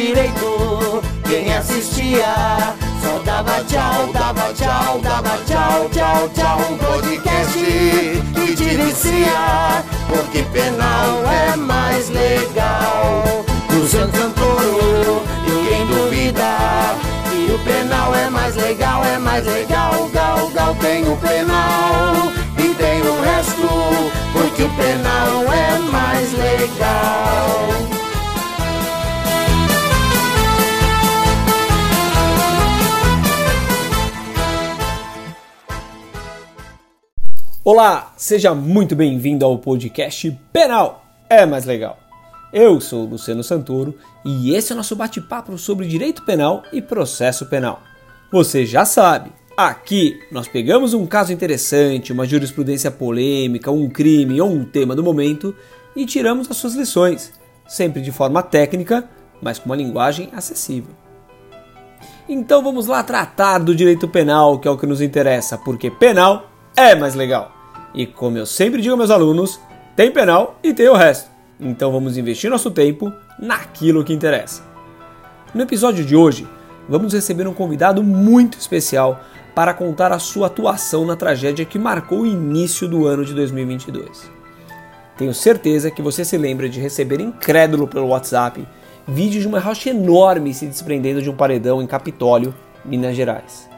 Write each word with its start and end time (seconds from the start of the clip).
direito. 0.00 1.02
Quem 1.24 1.52
assistia 1.52 2.34
só 3.02 3.18
dava 3.24 3.64
tchau, 3.64 4.10
dava 4.12 4.52
tchau, 4.54 5.00
dava 5.02 5.38
tchau, 5.44 5.88
tchau, 5.90 6.28
tchau. 6.34 6.58
Um 6.70 6.78
podcast 6.78 7.58
que 8.34 8.54
te 8.54 8.76
porque 10.08 10.42
penal 10.52 11.22
é 11.26 11.56
mais 11.56 12.08
legal. 12.10 13.44
Luciano 13.72 14.12
Santoro, 14.12 15.22
ninguém 15.46 15.86
duvida. 15.86 16.94
Que 17.30 17.52
o 17.52 17.58
penal 17.60 18.14
é 18.14 18.30
mais 18.30 18.54
legal, 18.56 19.04
é 19.04 19.18
mais 19.18 19.44
legal. 19.44 20.08
Gal, 20.12 20.48
gal, 20.50 20.74
tem 20.76 21.02
o 21.08 21.16
penal 21.16 22.32
e 22.56 22.74
tem 22.74 23.02
o 23.02 23.20
resto, 23.22 23.68
porque 24.32 24.62
o 24.62 24.70
penal 24.70 25.52
é 25.52 25.78
mais 25.90 26.32
legal. 26.32 27.87
Olá, 37.70 38.14
seja 38.16 38.54
muito 38.54 38.96
bem-vindo 38.96 39.44
ao 39.44 39.58
podcast 39.58 40.30
Penal 40.50 41.04
é 41.28 41.44
mais 41.44 41.66
legal. 41.66 41.98
Eu 42.50 42.80
sou 42.80 43.04
Luciano 43.04 43.44
Santoro 43.44 43.94
e 44.24 44.54
esse 44.54 44.72
é 44.72 44.74
o 44.74 44.76
nosso 44.78 44.96
bate-papo 44.96 45.58
sobre 45.58 45.86
direito 45.86 46.22
penal 46.22 46.62
e 46.72 46.80
processo 46.80 47.44
penal. 47.44 47.82
Você 48.32 48.64
já 48.64 48.86
sabe, 48.86 49.30
aqui 49.54 50.18
nós 50.32 50.48
pegamos 50.48 50.94
um 50.94 51.06
caso 51.06 51.30
interessante, 51.30 52.10
uma 52.10 52.24
jurisprudência 52.24 52.90
polêmica, 52.90 53.70
um 53.70 53.86
crime 53.90 54.40
ou 54.40 54.50
um 54.50 54.64
tema 54.64 54.96
do 54.96 55.04
momento 55.04 55.54
e 55.94 56.06
tiramos 56.06 56.50
as 56.50 56.56
suas 56.56 56.74
lições, 56.74 57.34
sempre 57.66 58.00
de 58.00 58.10
forma 58.10 58.42
técnica, 58.42 59.06
mas 59.42 59.58
com 59.58 59.66
uma 59.66 59.76
linguagem 59.76 60.30
acessível. 60.32 60.94
Então 62.26 62.62
vamos 62.62 62.86
lá 62.86 63.02
tratar 63.02 63.58
do 63.58 63.74
direito 63.76 64.08
penal, 64.08 64.58
que 64.58 64.66
é 64.66 64.70
o 64.70 64.78
que 64.78 64.86
nos 64.86 65.02
interessa, 65.02 65.58
porque 65.58 65.90
penal 65.90 66.50
é 66.74 66.94
mais 66.94 67.14
legal. 67.14 67.57
E 67.98 68.06
como 68.06 68.38
eu 68.38 68.46
sempre 68.46 68.80
digo 68.80 68.92
aos 68.92 68.98
meus 68.98 69.10
alunos, 69.10 69.60
tem 69.96 70.08
penal 70.08 70.56
e 70.62 70.72
tem 70.72 70.88
o 70.88 70.94
resto. 70.94 71.28
Então 71.58 71.90
vamos 71.90 72.16
investir 72.16 72.48
nosso 72.48 72.70
tempo 72.70 73.12
naquilo 73.40 74.04
que 74.04 74.12
interessa. 74.12 74.62
No 75.52 75.62
episódio 75.62 76.04
de 76.04 76.14
hoje, 76.14 76.46
vamos 76.88 77.12
receber 77.12 77.48
um 77.48 77.52
convidado 77.52 78.00
muito 78.00 78.56
especial 78.56 79.20
para 79.52 79.74
contar 79.74 80.12
a 80.12 80.20
sua 80.20 80.46
atuação 80.46 81.04
na 81.04 81.16
tragédia 81.16 81.64
que 81.64 81.76
marcou 81.76 82.20
o 82.20 82.26
início 82.26 82.86
do 82.86 83.04
ano 83.04 83.24
de 83.24 83.34
2022. 83.34 84.30
Tenho 85.16 85.34
certeza 85.34 85.90
que 85.90 86.00
você 86.00 86.24
se 86.24 86.38
lembra 86.38 86.68
de 86.68 86.78
receber 86.78 87.18
incrédulo 87.18 87.88
pelo 87.88 88.06
WhatsApp 88.06 88.64
vídeo 89.08 89.40
de 89.40 89.48
uma 89.48 89.58
rocha 89.58 89.90
enorme 89.90 90.54
se 90.54 90.66
desprendendo 90.66 91.20
de 91.20 91.28
um 91.28 91.34
paredão 91.34 91.82
em 91.82 91.86
Capitólio, 91.88 92.54
Minas 92.84 93.16
Gerais. 93.16 93.68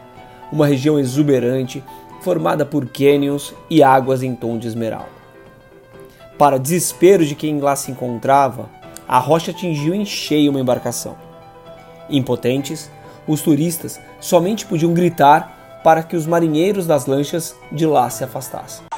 Uma 0.52 0.66
região 0.66 0.98
exuberante 0.98 1.82
formada 2.20 2.64
por 2.64 2.86
cânions 2.86 3.54
e 3.68 3.82
águas 3.82 4.22
em 4.22 4.34
tom 4.34 4.58
de 4.58 4.68
esmeralda. 4.68 5.20
Para 6.38 6.58
desespero 6.58 7.24
de 7.24 7.34
quem 7.34 7.60
lá 7.60 7.76
se 7.76 7.90
encontrava, 7.90 8.68
a 9.06 9.18
rocha 9.18 9.50
atingiu 9.50 9.94
em 9.94 10.04
cheio 10.04 10.50
uma 10.50 10.60
embarcação. 10.60 11.16
Impotentes, 12.08 12.90
os 13.26 13.42
turistas 13.42 14.00
somente 14.20 14.66
podiam 14.66 14.94
gritar 14.94 15.80
para 15.84 16.02
que 16.02 16.16
os 16.16 16.26
marinheiros 16.26 16.86
das 16.86 17.06
lanchas 17.06 17.54
de 17.72 17.86
lá 17.86 18.08
se 18.10 18.24
afastassem. 18.24 18.89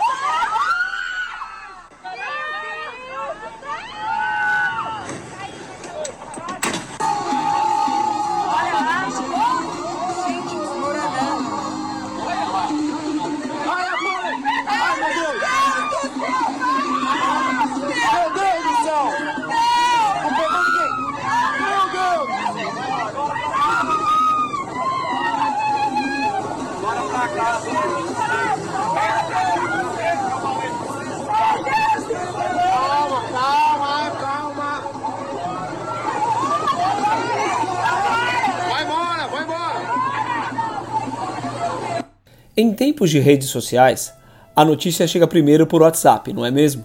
Em 42.55 42.71
tempos 42.75 43.09
de 43.09 43.19
redes 43.19 43.49
sociais, 43.49 44.13
a 44.55 44.63
notícia 44.63 45.07
chega 45.07 45.27
primeiro 45.27 45.67
por 45.67 45.81
WhatsApp, 45.81 46.35
não 46.35 46.45
é 46.45 46.51
mesmo? 46.51 46.85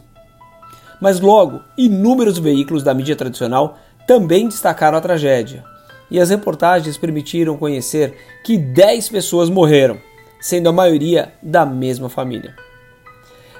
Mas 1.01 1.19
logo, 1.19 1.59
inúmeros 1.77 2.39
veículos 2.39 2.83
da 2.83 2.93
mídia 2.93 3.17
tradicional 3.17 3.77
também 4.07 4.47
destacaram 4.47 4.97
a 4.97 5.01
tragédia, 5.01 5.65
e 6.09 6.21
as 6.21 6.29
reportagens 6.29 6.97
permitiram 6.97 7.57
conhecer 7.57 8.15
que 8.45 8.57
10 8.57 9.09
pessoas 9.09 9.49
morreram, 9.49 9.97
sendo 10.39 10.69
a 10.69 10.71
maioria 10.71 11.33
da 11.43 11.65
mesma 11.65 12.07
família. 12.07 12.55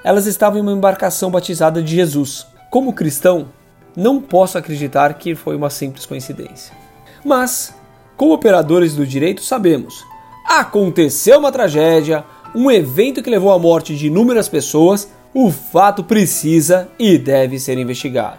Elas 0.02 0.24
estavam 0.24 0.58
em 0.58 0.62
uma 0.62 0.72
embarcação 0.72 1.30
batizada 1.30 1.82
de 1.82 1.94
Jesus. 1.94 2.46
Como 2.70 2.94
cristão, 2.94 3.50
não 3.94 4.18
posso 4.18 4.56
acreditar 4.56 5.12
que 5.12 5.34
foi 5.34 5.54
uma 5.54 5.68
simples 5.68 6.06
coincidência. 6.06 6.74
Mas, 7.22 7.74
como 8.16 8.32
operadores 8.32 8.94
do 8.94 9.06
direito, 9.06 9.42
sabemos: 9.42 10.07
aconteceu 10.48 11.38
uma 11.38 11.52
tragédia, 11.52 12.24
um 12.54 12.70
evento 12.70 13.22
que 13.22 13.28
levou 13.28 13.52
à 13.52 13.58
morte 13.58 13.94
de 13.94 14.06
inúmeras 14.06 14.48
pessoas, 14.48 15.10
o 15.34 15.50
fato 15.50 16.02
precisa 16.02 16.88
e 16.98 17.18
deve 17.18 17.58
ser 17.58 17.76
investigado. 17.76 18.38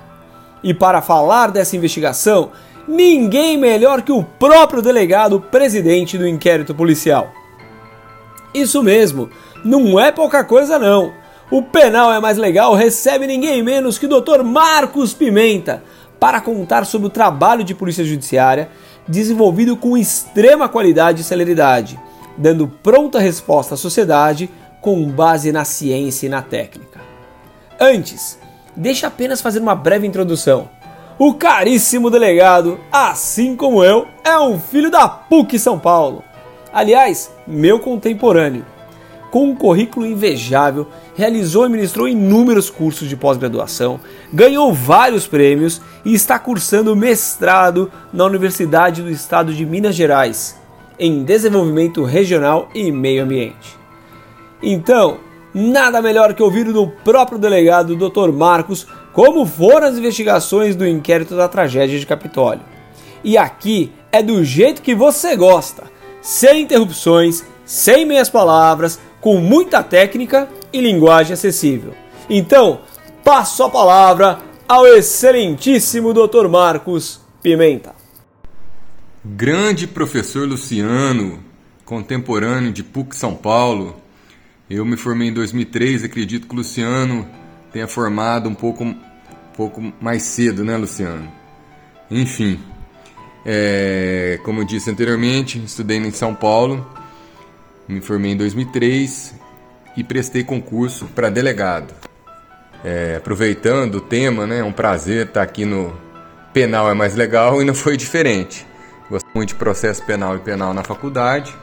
E 0.64 0.74
para 0.74 1.02
falar 1.02 1.52
dessa 1.52 1.75
investigação, 1.75 2.50
ninguém 2.88 3.58
melhor 3.58 4.02
que 4.02 4.12
o 4.12 4.24
próprio 4.24 4.81
delegado 4.81 5.40
presidente 5.40 6.18
do 6.18 6.28
inquérito 6.28 6.74
policial. 6.74 7.31
Isso 8.53 8.81
mesmo, 8.81 9.30
não 9.64 10.00
é 10.00 10.12
pouca 10.12 10.44
coisa 10.44 10.80
não. 10.80 11.14
O 11.52 11.62
Penal 11.62 12.12
é 12.12 12.19
mais 12.19 12.38
legal 12.38 12.74
recebe 12.75 13.28
ninguém 13.28 13.62
menos 13.64 13.98
que 13.98 14.08
o 14.08 14.22
Dr. 14.22 14.44
Marcos 14.44 15.14
Pimenta 15.14 15.84
para 16.19 16.42
contar 16.42 16.86
sobre 16.86 17.08
o 17.08 17.12
trabalho 17.12 17.64
de 17.64 17.74
polícia 17.74 18.03
judiciária 18.03 18.69
desenvolvido 19.09 19.75
com 19.75 19.97
extrema 19.97 20.70
qualidade 20.70 21.22
e 21.22 21.25
celeridade, 21.25 22.00
dando 22.38 22.68
pronta 22.68 23.20
resposta 23.20 23.74
à 23.74 23.78
sociedade 23.78 24.50
com 24.80 25.09
base 25.09 25.52
na 25.52 25.66
ciência 25.66 26.28
e 26.28 26.30
na 26.30 26.42
técnica. 26.42 27.02
Antes, 27.80 28.40
deixa 28.75 29.08
apenas 29.08 29.42
fazer 29.42 29.59
uma 29.59 29.75
breve 29.75 30.06
introdução. 30.06 30.69
O 31.18 31.34
caríssimo 31.34 32.09
delegado, 32.09 32.80
assim 32.92 33.56
como 33.56 33.84
eu, 33.84 34.08
é 34.24 34.40
um 34.40 34.59
filho 34.59 34.90
da 34.90 35.09
PUC 35.09 35.58
São 35.59 35.78
Paulo. 35.78 36.24
Aliás, 36.72 37.31
meu 37.46 37.80
contemporâneo 37.80 38.66
com 39.32 39.50
um 39.50 39.56
currículo 39.56 40.06
invejável, 40.06 40.88
realizou 41.16 41.66
e 41.66 41.70
ministrou 41.70 42.08
inúmeros 42.08 42.70
cursos 42.70 43.08
de 43.08 43.16
pós-graduação, 43.16 44.00
ganhou 44.34 44.74
vários 44.74 45.28
prêmios 45.28 45.82
e 46.04 46.14
está 46.14 46.40
cursando 46.40 46.96
mestrado 46.96 47.92
na 48.12 48.26
Universidade 48.26 49.02
do 49.02 49.10
Estado 49.10 49.54
de 49.54 49.66
Minas 49.66 49.96
Gerais 49.96 50.60
em 51.00 51.24
Desenvolvimento 51.24 52.04
Regional 52.04 52.70
e 52.76 52.92
Meio 52.92 53.24
Ambiente. 53.24 53.78
Então, 54.62 55.18
nada 55.54 56.02
melhor 56.02 56.34
que 56.34 56.44
ouvir 56.44 56.66
do 56.66 56.88
próprio 56.88 57.40
delegado 57.40 57.96
Dr. 57.96 58.32
Marcos 58.34 58.86
como 59.14 59.46
foram 59.46 59.88
as 59.88 59.98
investigações 59.98 60.75
do 60.75 60.86
inquérito 60.86 61.36
da 61.36 61.48
tragédia 61.48 61.98
de 61.98 62.06
Capitólio. 62.06 62.62
E 63.24 63.38
aqui 63.38 63.92
é 64.12 64.22
do 64.22 64.44
jeito 64.44 64.82
que 64.82 64.94
você 64.94 65.36
gosta, 65.36 65.84
sem 66.22 66.62
interrupções, 66.62 67.44
sem 67.66 68.06
meias 68.06 68.30
palavras, 68.30 69.00
com 69.21 69.38
muita 69.38 69.83
técnica 69.83 70.48
e 70.71 70.81
linguagem 70.81 71.33
acessível. 71.33 71.94
Então, 72.30 72.81
passo 73.24 73.63
a 73.63 73.69
palavra 73.69 74.39
ao 74.68 74.86
excelentíssimo 74.86 76.13
Dr. 76.13 76.48
Marcos 76.48 77.19
Pimenta. 77.42 77.94
Grande 79.25 79.88
professor 79.88 80.48
Luciano, 80.48 81.44
contemporâneo 81.83 82.71
de 82.71 82.83
PUC 82.83 83.16
São 83.16 83.36
Paulo. 83.36 83.95
Eu 84.69 84.86
me 84.86 84.95
formei 84.95 85.30
em 85.30 85.33
2003, 85.33 86.04
acredito 86.04 86.48
que 86.48 86.54
o 86.54 86.57
Luciano 86.57 87.27
tenha 87.74 87.88
formado 87.88 88.48
um 88.48 88.54
pouco, 88.54 88.83
um 88.83 88.95
pouco 89.57 89.81
mais 90.00 90.24
cedo, 90.24 90.63
né, 90.63 90.77
Luciano? 90.77 91.30
Enfim, 92.10 92.60
é, 93.45 94.39
como 94.44 94.62
eu 94.62 94.65
disse 94.65 94.89
anteriormente, 94.89 95.62
estudei 95.63 95.98
em 95.98 96.12
São 96.12 96.33
Paulo, 96.36 96.88
me 97.89 98.01
formei 98.01 98.31
em 98.31 98.38
2003 98.38 99.36
e 99.97 100.03
prestei 100.03 100.44
concurso 100.44 101.07
para 101.07 101.30
delegado. 101.30 101.94
É, 102.83 103.15
aproveitando 103.18 103.95
o 103.95 104.01
tema, 104.01 104.47
né, 104.47 104.59
é 104.59 104.63
um 104.63 104.71
prazer 104.71 105.27
estar 105.27 105.41
aqui 105.41 105.65
no, 105.65 105.94
penal 106.53 106.89
é 106.89 106.94
mais 106.94 107.15
legal 107.15 107.62
e 107.62 107.65
não 107.65 107.74
foi 107.74 107.97
diferente. 107.97 108.65
Gosto 109.09 109.27
muito 109.33 109.50
de 109.50 109.56
processo 109.56 110.03
penal 110.06 110.36
e 110.36 110.39
penal 110.39 110.74
na 110.74 110.83
faculdade, 110.83 111.56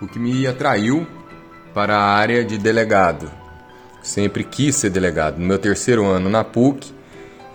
o 0.00 0.06
que 0.06 0.18
me 0.18 0.46
atraiu 0.46 1.06
para 1.74 1.96
a 1.96 2.14
área 2.14 2.44
de 2.44 2.56
delegado. 2.56 3.30
Sempre 4.02 4.44
quis 4.44 4.76
ser 4.76 4.90
delegado. 4.90 5.38
No 5.38 5.46
meu 5.46 5.58
terceiro 5.58 6.04
ano 6.04 6.30
na 6.30 6.44
PUC, 6.44 6.94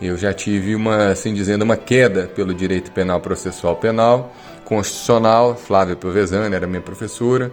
eu 0.01 0.17
já 0.17 0.33
tive 0.33 0.75
uma, 0.75 1.07
assim 1.07 1.33
dizendo, 1.33 1.63
uma 1.63 1.77
queda 1.77 2.27
pelo 2.27 2.53
direito 2.53 2.91
penal 2.91 3.21
processual 3.21 3.75
penal, 3.75 4.33
constitucional. 4.65 5.55
Flávia 5.55 5.95
Provesani 5.95 6.53
era 6.53 6.67
minha 6.67 6.81
professora, 6.81 7.51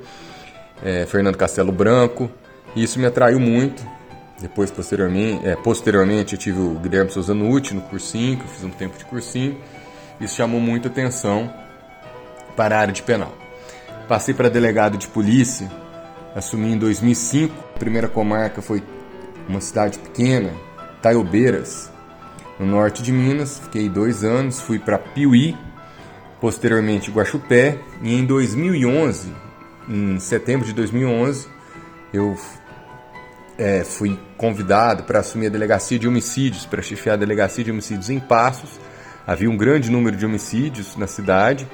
é, 0.82 1.06
Fernando 1.06 1.36
Castelo 1.36 1.72
Branco. 1.72 2.30
E 2.75 2.82
isso 2.82 2.98
me 2.98 3.06
atraiu 3.06 3.40
muito. 3.40 3.84
Depois, 4.40 4.70
posteriormente, 4.70 5.46
é, 5.46 5.56
posteriormente, 5.56 6.34
eu 6.34 6.38
tive 6.38 6.60
o 6.60 6.75
Guilherme 6.75 7.10
Souza 7.10 7.34
Nucci 7.34 7.75
no 7.75 7.82
cursinho, 7.82 8.36
que 8.36 8.44
eu 8.44 8.48
fiz 8.48 8.64
um 8.64 8.70
tempo 8.70 8.96
de 8.96 9.04
cursinho. 9.04 9.58
Isso 10.20 10.36
chamou 10.36 10.60
muito 10.60 10.88
atenção 10.88 11.52
para 12.56 12.76
a 12.76 12.80
área 12.80 12.92
de 12.92 13.02
penal. 13.02 13.32
Passei 14.06 14.32
para 14.32 14.48
delegado 14.48 14.96
de 14.96 15.08
polícia, 15.08 15.70
assumi 16.34 16.72
em 16.72 16.78
2005. 16.78 17.54
A 17.75 17.78
primeira 17.78 18.08
comarca 18.08 18.62
foi 18.62 18.82
uma 19.48 19.60
cidade 19.60 19.98
pequena, 19.98 20.52
Taiobeiras, 21.02 21.90
no 22.58 22.66
norte 22.66 23.02
de 23.02 23.12
Minas. 23.12 23.58
Fiquei 23.58 23.88
dois 23.88 24.25
anos, 24.25 24.60
fui 24.60 24.78
para 24.78 24.98
Piuí, 24.98 25.56
posteriormente 26.40 27.10
Guaxupé, 27.10 27.78
e 28.02 28.14
em 28.14 28.25
2011, 28.25 29.32
em 29.88 30.19
setembro 30.19 30.67
de 30.67 30.73
2011, 30.73 31.49
eu 32.12 32.37
é, 33.56 33.85
fui 33.85 34.19
convidado 34.37 35.05
para 35.05 35.20
assumir 35.20 35.46
a 35.46 35.50
delegacia 35.50 35.99
de 35.99 36.06
homicídios, 36.06 36.67
para 36.67 36.82
chefiar 36.82 37.14
a 37.14 37.17
delegacia 37.17 37.64
de 37.64 37.70
homicídios 37.70 38.11
em 38.11 38.20
Passos. 38.20 38.79
Havia 39.26 39.50
um 39.50 39.56
grande 39.56 39.90
número 39.90 40.17
de 40.17 40.25
homicídios 40.25 40.96
na 40.96 41.06
cidade. 41.06 41.69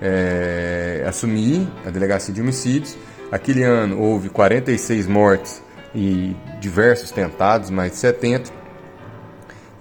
É, 0.00 1.04
assumi 1.06 1.68
a 1.86 1.90
delegacia 1.90 2.32
de 2.32 2.40
homicídios. 2.40 2.96
Aquele 3.30 3.62
ano 3.62 4.00
houve 4.00 4.28
46 4.28 5.06
mortes 5.06 5.62
e 5.94 6.36
diversos 6.60 7.10
tentados, 7.10 7.70
mais 7.70 7.92
de 7.92 7.98
70 7.98 8.64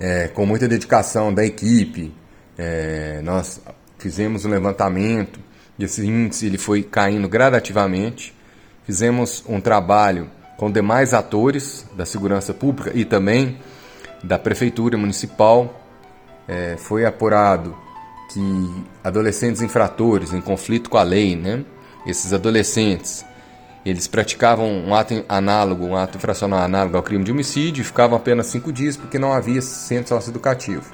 é, 0.03 0.27
com 0.27 0.45
muita 0.45 0.67
dedicação 0.67 1.33
da 1.33 1.45
equipe, 1.45 2.13
é, 2.57 3.21
nós 3.23 3.61
fizemos 3.97 4.43
um 4.43 4.49
levantamento 4.49 5.39
esse 5.83 6.05
índice 6.05 6.45
ele 6.45 6.57
foi 6.57 6.83
caindo 6.83 7.27
gradativamente. 7.27 8.33
Fizemos 8.85 9.43
um 9.47 9.59
trabalho 9.61 10.29
com 10.57 10.71
demais 10.71 11.13
atores 11.13 11.85
da 11.95 12.05
segurança 12.05 12.53
pública 12.53 12.91
e 12.93 13.05
também 13.05 13.57
da 14.23 14.37
prefeitura 14.37 14.97
municipal. 14.97 15.81
É, 16.47 16.75
foi 16.77 17.05
apurado 17.05 17.75
que 18.31 18.83
adolescentes 19.03 19.61
infratores 19.61 20.33
em 20.33 20.41
conflito 20.41 20.89
com 20.89 20.97
a 20.97 21.03
lei, 21.03 21.35
né? 21.35 21.63
Esses 22.05 22.33
adolescentes 22.33 23.25
eles 23.85 24.07
praticavam 24.07 24.65
um 24.65 24.95
ato 24.95 25.25
análogo, 25.27 25.85
um 25.85 25.95
ato 25.95 26.17
infracional 26.17 26.59
análogo 26.59 26.95
ao 26.95 27.03
crime 27.03 27.23
de 27.23 27.31
homicídio 27.31 27.81
e 27.81 27.85
ficavam 27.85 28.17
apenas 28.17 28.47
cinco 28.47 28.71
dias 28.71 28.95
porque 28.95 29.19
não 29.19 29.33
havia 29.33 29.61
centro 29.61 30.15
socioeducativo. 30.15 30.93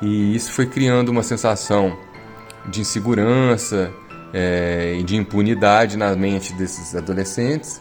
E 0.00 0.34
isso 0.34 0.52
foi 0.52 0.66
criando 0.66 1.08
uma 1.08 1.22
sensação 1.22 1.96
de 2.66 2.80
insegurança 2.80 3.92
é, 4.34 5.00
de 5.04 5.14
impunidade 5.14 5.96
na 5.96 6.14
mente 6.16 6.52
desses 6.54 6.96
adolescentes. 6.96 7.80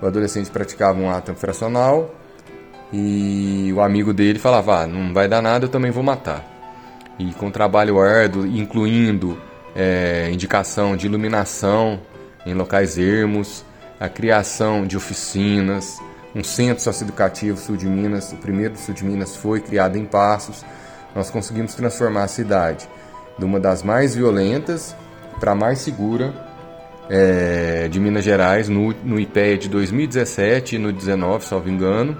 O 0.00 0.06
adolescente 0.06 0.48
praticava 0.48 0.98
um 0.98 1.10
ato 1.10 1.32
infracional 1.32 2.14
e 2.92 3.72
o 3.74 3.80
amigo 3.80 4.14
dele 4.14 4.38
falava: 4.38 4.82
ah, 4.82 4.86
não 4.86 5.12
vai 5.12 5.26
dar 5.26 5.42
nada, 5.42 5.64
eu 5.64 5.68
também 5.68 5.90
vou 5.90 6.04
matar. 6.04 6.46
E 7.18 7.34
com 7.34 7.50
trabalho 7.50 8.00
árduo, 8.00 8.46
incluindo 8.46 9.36
é, 9.74 10.30
indicação 10.32 10.96
de 10.96 11.06
iluminação 11.06 12.00
em 12.46 12.54
locais 12.54 12.96
ermos, 12.96 13.64
a 13.98 14.08
criação 14.08 14.86
de 14.86 14.96
oficinas, 14.96 15.98
um 16.34 16.42
centro 16.42 16.82
socioeducativo 16.82 17.58
sul 17.58 17.76
de 17.76 17.86
Minas, 17.86 18.32
o 18.32 18.36
primeiro 18.36 18.74
do 18.74 18.78
sul 18.78 18.94
de 18.94 19.04
Minas 19.04 19.36
foi 19.36 19.60
criado 19.60 19.96
em 19.96 20.04
Passos. 20.04 20.64
Nós 21.14 21.28
conseguimos 21.28 21.74
transformar 21.74 22.22
a 22.22 22.28
cidade 22.28 22.88
de 23.36 23.44
uma 23.44 23.58
das 23.58 23.82
mais 23.82 24.14
violentas 24.14 24.94
para 25.38 25.54
mais 25.54 25.78
segura 25.78 26.34
é, 27.08 27.88
de 27.88 27.98
Minas 27.98 28.24
Gerais 28.24 28.68
no, 28.68 28.94
no 29.04 29.18
IPEA 29.18 29.58
de 29.58 29.68
2017 29.68 30.76
e 30.76 30.78
no 30.78 30.92
19, 30.92 31.44
salvo 31.44 31.68
engano, 31.68 32.16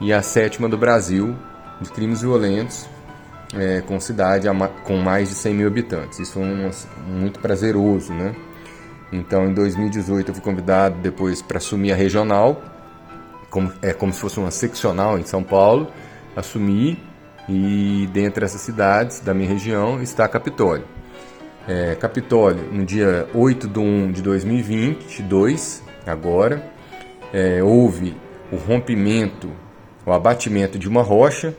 e 0.00 0.12
a 0.12 0.22
sétima 0.22 0.68
do 0.68 0.78
Brasil 0.78 1.36
de 1.80 1.90
crimes 1.90 2.22
violentos 2.22 2.88
é, 3.56 3.80
com 3.82 4.00
cidade 4.00 4.48
com 4.84 4.96
mais 4.96 5.28
de 5.28 5.34
100 5.34 5.54
mil 5.54 5.66
habitantes. 5.66 6.18
Isso 6.18 6.38
é 6.38 6.42
um, 6.42 6.70
muito 7.06 7.38
prazeroso, 7.38 8.12
né? 8.12 8.34
Então, 9.12 9.46
em 9.46 9.54
2018 9.54 10.30
eu 10.30 10.34
fui 10.34 10.42
convidado 10.42 10.96
depois 11.00 11.40
para 11.40 11.58
assumir 11.58 11.92
a 11.92 11.94
regional, 11.94 12.62
como, 13.50 13.72
é 13.80 13.92
como 13.92 14.12
se 14.12 14.20
fosse 14.20 14.40
uma 14.40 14.50
seccional 14.50 15.18
em 15.18 15.24
São 15.24 15.42
Paulo. 15.42 15.88
Assumi 16.34 16.98
e 17.48 18.08
dentre 18.12 18.44
essas 18.44 18.60
cidades 18.60 19.20
da 19.20 19.32
minha 19.32 19.48
região 19.48 20.02
está 20.02 20.26
Capitólio. 20.26 20.84
É, 21.66 21.94
Capitólio, 21.94 22.64
no 22.72 22.84
dia 22.84 23.26
8 23.34 23.68
de 23.68 23.78
1 23.78 24.12
de 24.12 24.22
2022, 24.22 25.82
agora, 26.06 26.62
é, 27.32 27.62
houve 27.62 28.16
o 28.52 28.56
rompimento, 28.56 29.50
o 30.04 30.12
abatimento 30.12 30.78
de 30.78 30.88
uma 30.88 31.02
rocha. 31.02 31.54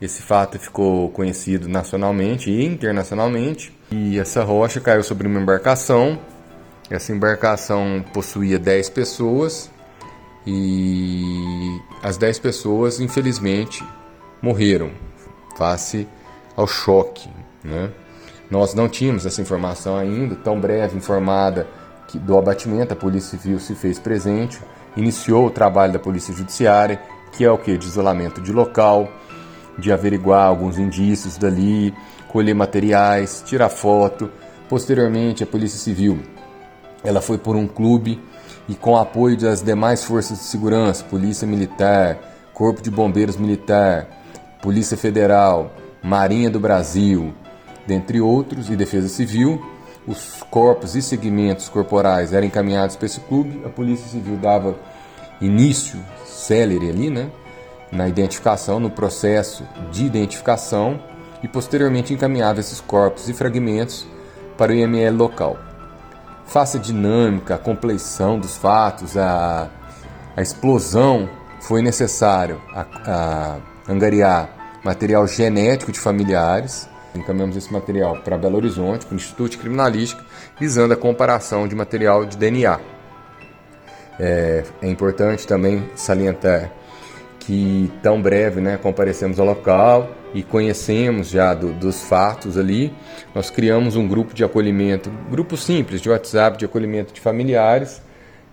Esse 0.00 0.22
fato 0.22 0.58
ficou 0.58 1.10
conhecido 1.10 1.68
nacionalmente 1.68 2.50
e 2.50 2.64
internacionalmente. 2.64 3.76
E 3.90 4.18
essa 4.18 4.42
rocha 4.42 4.80
caiu 4.80 5.02
sobre 5.02 5.26
uma 5.26 5.40
embarcação 5.40 6.18
essa 6.90 7.12
embarcação 7.12 8.04
possuía 8.12 8.58
10 8.58 8.90
pessoas 8.90 9.70
e 10.44 11.22
as 12.02 12.16
10 12.16 12.40
pessoas, 12.40 12.98
infelizmente, 12.98 13.84
morreram 14.42 14.90
face 15.56 16.08
ao 16.56 16.66
choque. 16.66 17.30
Né? 17.62 17.92
Nós 18.50 18.74
não 18.74 18.88
tínhamos 18.88 19.24
essa 19.24 19.40
informação 19.40 19.96
ainda, 19.96 20.34
tão 20.34 20.60
breve 20.60 20.96
informada 20.96 21.68
que, 22.08 22.18
do 22.18 22.36
abatimento, 22.36 22.92
a 22.92 22.96
Polícia 22.96 23.38
Civil 23.38 23.60
se 23.60 23.74
fez 23.74 23.98
presente, 23.98 24.60
iniciou 24.96 25.46
o 25.46 25.50
trabalho 25.50 25.92
da 25.92 25.98
Polícia 25.98 26.34
Judiciária, 26.34 27.00
que 27.32 27.44
é 27.44 27.50
o 27.50 27.56
que? 27.56 27.78
De 27.78 27.86
isolamento 27.86 28.40
de 28.40 28.52
local, 28.52 29.08
de 29.78 29.92
averiguar 29.92 30.46
alguns 30.46 30.78
indícios 30.78 31.38
dali, 31.38 31.94
colher 32.28 32.54
materiais, 32.54 33.42
tirar 33.46 33.68
foto. 33.68 34.30
Posteriormente, 34.68 35.44
a 35.44 35.46
Polícia 35.46 35.78
Civil 35.78 36.18
ela 37.02 37.20
foi 37.20 37.38
por 37.38 37.56
um 37.56 37.66
clube 37.66 38.20
e 38.68 38.74
com 38.74 38.96
apoio 38.96 39.36
das 39.36 39.62
demais 39.62 40.04
forças 40.04 40.38
de 40.38 40.44
segurança, 40.44 41.04
Polícia 41.04 41.46
Militar, 41.46 42.18
Corpo 42.52 42.82
de 42.82 42.90
Bombeiros 42.90 43.36
Militar, 43.36 44.06
Polícia 44.60 44.96
Federal, 44.96 45.72
Marinha 46.02 46.50
do 46.50 46.60
Brasil, 46.60 47.32
dentre 47.90 48.20
outros, 48.20 48.70
e 48.70 48.76
Defesa 48.76 49.08
Civil, 49.08 49.60
os 50.06 50.42
corpos 50.50 50.96
e 50.96 51.02
segmentos 51.02 51.68
corporais 51.68 52.32
eram 52.32 52.46
encaminhados 52.46 52.96
para 52.96 53.06
esse 53.06 53.20
clube, 53.20 53.62
a 53.64 53.68
Polícia 53.68 54.08
Civil 54.08 54.36
dava 54.36 54.78
início, 55.40 55.98
célere 56.24 56.88
ali, 56.88 57.10
né, 57.10 57.30
na 57.92 58.08
identificação, 58.08 58.80
no 58.80 58.90
processo 58.90 59.64
de 59.90 60.04
identificação 60.04 61.00
e 61.42 61.48
posteriormente 61.48 62.14
encaminhava 62.14 62.60
esses 62.60 62.80
corpos 62.80 63.28
e 63.28 63.34
fragmentos 63.34 64.06
para 64.56 64.72
o 64.72 64.74
IML 64.74 65.16
local 65.16 65.58
face 66.50 66.78
a 66.78 66.80
dinâmica, 66.80 67.54
a 67.54 67.58
compleição 67.58 68.38
dos 68.38 68.56
fatos, 68.56 69.16
a, 69.16 69.68
a 70.36 70.42
explosão, 70.42 71.28
foi 71.60 71.80
necessário 71.80 72.60
a, 72.74 72.86
a 73.06 73.56
angariar 73.88 74.80
material 74.84 75.26
genético 75.28 75.92
de 75.92 76.00
familiares. 76.00 76.88
Encaminhamos 77.14 77.56
esse 77.56 77.72
material 77.72 78.16
para 78.18 78.38
Belo 78.38 78.56
Horizonte, 78.56 79.04
para 79.04 79.14
o 79.14 79.16
Instituto 79.16 79.52
de 79.52 79.58
Criminalística, 79.58 80.24
visando 80.58 80.94
a 80.94 80.96
comparação 80.96 81.66
de 81.66 81.74
material 81.74 82.24
de 82.24 82.36
DNA. 82.36 82.78
É, 84.18 84.64
é 84.82 84.88
importante 84.88 85.46
também 85.46 85.88
salientar 85.96 86.70
que 87.38 87.90
tão 88.02 88.20
breve 88.20 88.60
né, 88.60 88.76
comparecemos 88.76 89.40
ao 89.40 89.46
local 89.46 90.10
e 90.32 90.42
conhecemos 90.42 91.30
já 91.30 91.54
do, 91.54 91.72
dos 91.72 92.02
fatos 92.02 92.56
ali, 92.56 92.94
nós 93.34 93.50
criamos 93.50 93.96
um 93.96 94.06
grupo 94.06 94.34
de 94.34 94.44
acolhimento, 94.44 95.10
grupo 95.30 95.56
simples 95.56 96.00
de 96.00 96.08
WhatsApp 96.08 96.58
de 96.58 96.64
acolhimento 96.64 97.12
de 97.12 97.20
familiares, 97.20 98.00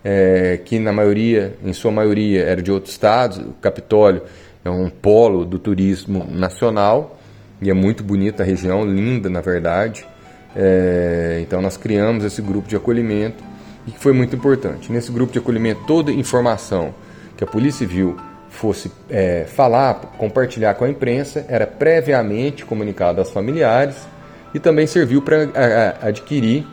é, 0.02 0.58
que 0.64 0.78
na 0.78 0.92
maioria, 0.92 1.56
em 1.62 1.72
sua 1.72 1.92
maioria, 1.92 2.42
era 2.42 2.62
de 2.62 2.72
outros 2.72 2.92
estados. 2.92 3.38
O 3.38 3.52
Capitólio 3.60 4.22
é 4.64 4.70
um 4.70 4.88
polo 4.88 5.44
do 5.44 5.58
turismo 5.58 6.26
nacional 6.30 7.17
e 7.60 7.70
é 7.70 7.74
muito 7.74 8.02
bonita 8.02 8.42
a 8.42 8.46
região, 8.46 8.84
linda 8.84 9.28
na 9.28 9.40
verdade. 9.40 10.06
É, 10.56 11.38
então 11.42 11.60
nós 11.60 11.76
criamos 11.76 12.24
esse 12.24 12.40
grupo 12.40 12.68
de 12.68 12.76
acolhimento 12.76 13.42
e 13.86 13.90
que 13.90 13.98
foi 13.98 14.12
muito 14.12 14.34
importante. 14.34 14.90
Nesse 14.90 15.10
grupo 15.12 15.32
de 15.32 15.38
acolhimento, 15.38 15.82
toda 15.86 16.10
informação 16.10 16.94
que 17.36 17.44
a 17.44 17.46
Polícia 17.46 17.86
Civil 17.86 18.16
fosse 18.48 18.90
é, 19.08 19.44
falar, 19.44 19.94
compartilhar 20.18 20.74
com 20.74 20.84
a 20.84 20.88
imprensa, 20.88 21.44
era 21.48 21.66
previamente 21.66 22.64
comunicado 22.64 23.20
aos 23.20 23.30
familiares 23.30 23.96
e 24.52 24.58
também 24.58 24.86
serviu 24.86 25.22
para 25.22 25.48
adquirir 26.02 26.66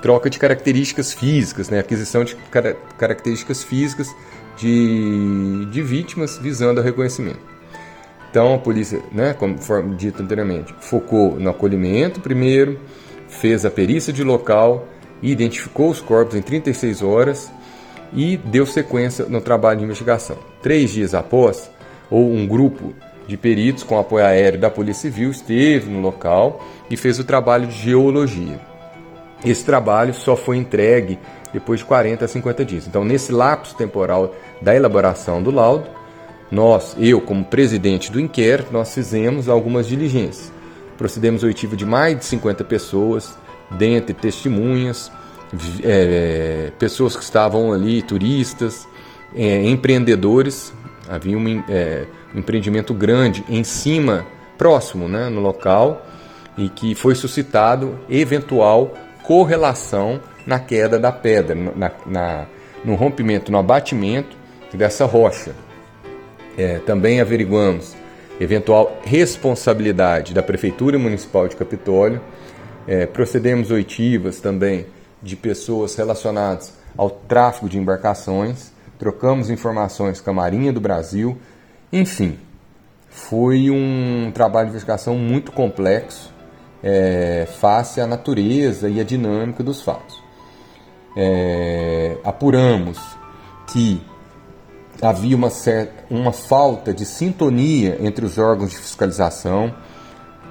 troca 0.00 0.30
de 0.30 0.38
características 0.38 1.12
físicas, 1.12 1.68
né, 1.68 1.80
aquisição 1.80 2.22
de 2.22 2.36
car 2.52 2.76
características 2.96 3.64
físicas 3.64 4.08
de, 4.56 5.66
de 5.66 5.82
vítimas 5.82 6.38
visando 6.38 6.80
o 6.80 6.84
reconhecimento. 6.84 7.57
Então 8.38 8.54
a 8.54 8.58
polícia, 8.58 9.02
né, 9.10 9.34
como 9.34 9.56
dito 9.96 10.22
anteriormente, 10.22 10.72
focou 10.78 11.34
no 11.40 11.50
acolhimento 11.50 12.20
primeiro, 12.20 12.78
fez 13.26 13.64
a 13.64 13.70
perícia 13.70 14.12
de 14.12 14.22
local, 14.22 14.86
identificou 15.20 15.90
os 15.90 16.00
corpos 16.00 16.36
em 16.36 16.40
36 16.40 17.02
horas 17.02 17.50
e 18.12 18.36
deu 18.36 18.64
sequência 18.64 19.24
no 19.24 19.40
trabalho 19.40 19.80
de 19.80 19.84
investigação. 19.84 20.38
Três 20.62 20.92
dias 20.92 21.14
após, 21.14 21.68
ou 22.08 22.30
um 22.30 22.46
grupo 22.46 22.94
de 23.26 23.36
peritos 23.36 23.82
com 23.82 23.98
apoio 23.98 24.24
aéreo 24.24 24.60
da 24.60 24.70
Polícia 24.70 25.10
Civil 25.10 25.32
esteve 25.32 25.90
no 25.90 26.00
local 26.00 26.64
e 26.88 26.96
fez 26.96 27.18
o 27.18 27.24
trabalho 27.24 27.66
de 27.66 27.74
geologia. 27.74 28.60
Esse 29.44 29.64
trabalho 29.64 30.14
só 30.14 30.36
foi 30.36 30.58
entregue 30.58 31.18
depois 31.52 31.80
de 31.80 31.86
40 31.86 32.24
a 32.24 32.28
50 32.28 32.64
dias. 32.64 32.86
Então, 32.86 33.04
nesse 33.04 33.32
lapso 33.32 33.74
temporal 33.74 34.32
da 34.62 34.76
elaboração 34.76 35.42
do 35.42 35.50
laudo, 35.50 35.97
nós, 36.50 36.96
eu 36.98 37.20
como 37.20 37.44
presidente 37.44 38.10
do 38.10 38.20
inquérito, 38.20 38.72
nós 38.72 38.92
fizemos 38.94 39.48
algumas 39.48 39.86
diligências. 39.86 40.50
Procedemos 40.96 41.42
oitivo 41.42 41.76
de 41.76 41.84
mais 41.84 42.18
de 42.18 42.24
50 42.24 42.64
pessoas, 42.64 43.36
dentre 43.70 44.14
testemunhas, 44.14 45.12
é, 45.82 46.72
pessoas 46.78 47.16
que 47.16 47.22
estavam 47.22 47.72
ali, 47.72 48.02
turistas, 48.02 48.88
é, 49.34 49.62
empreendedores. 49.64 50.72
Havia 51.08 51.36
um, 51.36 51.62
é, 51.68 52.06
um, 52.34 52.38
empreendimento 52.38 52.92
grande 52.94 53.44
em 53.48 53.62
cima, 53.62 54.26
próximo, 54.56 55.08
né, 55.08 55.28
no 55.28 55.40
local, 55.40 56.04
e 56.56 56.68
que 56.68 56.94
foi 56.94 57.14
suscitado 57.14 57.98
eventual 58.08 58.94
correlação 59.22 60.20
na 60.46 60.58
queda 60.58 60.98
da 60.98 61.12
pedra, 61.12 61.54
na, 61.54 61.92
na 62.06 62.46
no 62.84 62.94
rompimento, 62.94 63.52
no 63.52 63.58
abatimento 63.58 64.36
dessa 64.72 65.04
rocha. 65.04 65.52
É, 66.58 66.80
também 66.80 67.20
averiguamos 67.20 67.94
eventual 68.40 68.98
responsabilidade 69.04 70.34
da 70.34 70.42
Prefeitura 70.42 70.98
Municipal 70.98 71.46
de 71.46 71.54
Capitólio. 71.54 72.20
É, 72.86 73.06
procedemos 73.06 73.70
oitivas 73.70 74.40
também 74.40 74.86
de 75.22 75.36
pessoas 75.36 75.94
relacionadas 75.94 76.74
ao 76.96 77.08
tráfico 77.08 77.68
de 77.68 77.78
embarcações, 77.78 78.72
trocamos 78.98 79.50
informações 79.50 80.20
com 80.20 80.30
a 80.30 80.34
Marinha 80.34 80.72
do 80.72 80.80
Brasil, 80.80 81.38
enfim, 81.92 82.36
foi 83.08 83.70
um 83.70 84.30
trabalho 84.34 84.66
de 84.66 84.72
investigação 84.72 85.16
muito 85.16 85.52
complexo, 85.52 86.34
é, 86.82 87.46
face 87.60 88.00
à 88.00 88.06
natureza 88.06 88.88
e 88.88 89.00
à 89.00 89.04
dinâmica 89.04 89.62
dos 89.62 89.80
fatos. 89.80 90.22
É, 91.16 92.16
apuramos 92.24 92.98
que 93.68 94.00
havia 95.00 95.36
uma, 95.36 95.50
certa, 95.50 96.04
uma 96.10 96.32
falta 96.32 96.92
de 96.92 97.04
sintonia 97.04 97.96
entre 98.00 98.24
os 98.24 98.38
órgãos 98.38 98.70
de 98.70 98.76
fiscalização, 98.76 99.74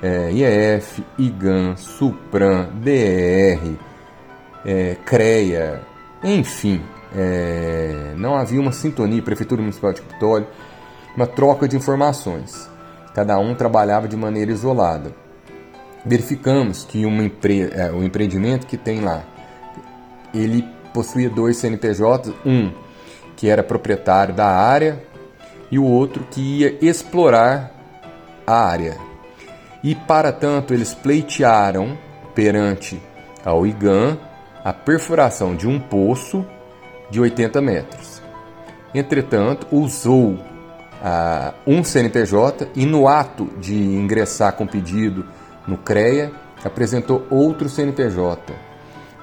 é, 0.01 0.31
IEF, 0.31 1.03
IGAN, 1.17 1.75
SUPRAM, 1.75 2.69
DER, 2.81 3.59
é, 4.65 4.95
CREA, 5.05 5.81
enfim, 6.23 6.81
é, 7.15 8.13
não 8.15 8.35
havia 8.35 8.59
uma 8.59 8.71
sintonia, 8.71 9.21
Prefeitura 9.21 9.61
Municipal 9.61 9.93
de 9.93 10.01
Capitólio, 10.01 10.47
uma 11.15 11.27
troca 11.27 11.67
de 11.67 11.75
informações. 11.75 12.69
Cada 13.13 13.39
um 13.39 13.55
trabalhava 13.55 14.07
de 14.07 14.15
maneira 14.15 14.51
isolada. 14.51 15.11
Verificamos 16.05 16.83
que 16.83 17.05
uma 17.05 17.23
empre... 17.23 17.69
É, 17.73 17.91
o 17.91 18.03
empreendimento 18.03 18.67
que 18.67 18.77
tem 18.77 19.01
lá, 19.01 19.23
ele 20.33 20.63
possuía 20.93 21.29
dois 21.29 21.57
CNPJs, 21.57 22.33
um 22.45 22.71
que 23.37 23.49
era 23.49 23.63
proprietário 23.63 24.33
da 24.33 24.47
área 24.47 25.01
e 25.71 25.79
o 25.79 25.85
outro 25.85 26.27
que 26.29 26.41
ia 26.41 26.77
explorar 26.81 27.71
a 28.45 28.65
área. 28.67 28.97
E 29.81 29.95
para 29.95 30.33
tanto 30.33 30.73
eles 30.73 30.93
pleitearam 30.93 31.97
perante 32.35 33.01
ao 33.45 33.65
IGAN 33.65 34.17
a 34.63 34.73
perfuração 34.73 35.55
de 35.55 35.67
um 35.67 35.79
poço 35.79 36.45
de 37.09 37.21
80 37.21 37.61
metros. 37.61 38.21
Entretanto, 38.93 39.67
usou 39.71 40.37
um 41.65 41.83
CNPJ 41.83 42.69
e, 42.75 42.85
no 42.85 43.07
ato 43.07 43.45
de 43.59 43.75
ingressar 43.75 44.53
com 44.53 44.65
pedido 44.65 45.25
no 45.67 45.77
CREA, 45.77 46.31
apresentou 46.63 47.25
outro 47.29 47.69
CNPJ, 47.69 48.53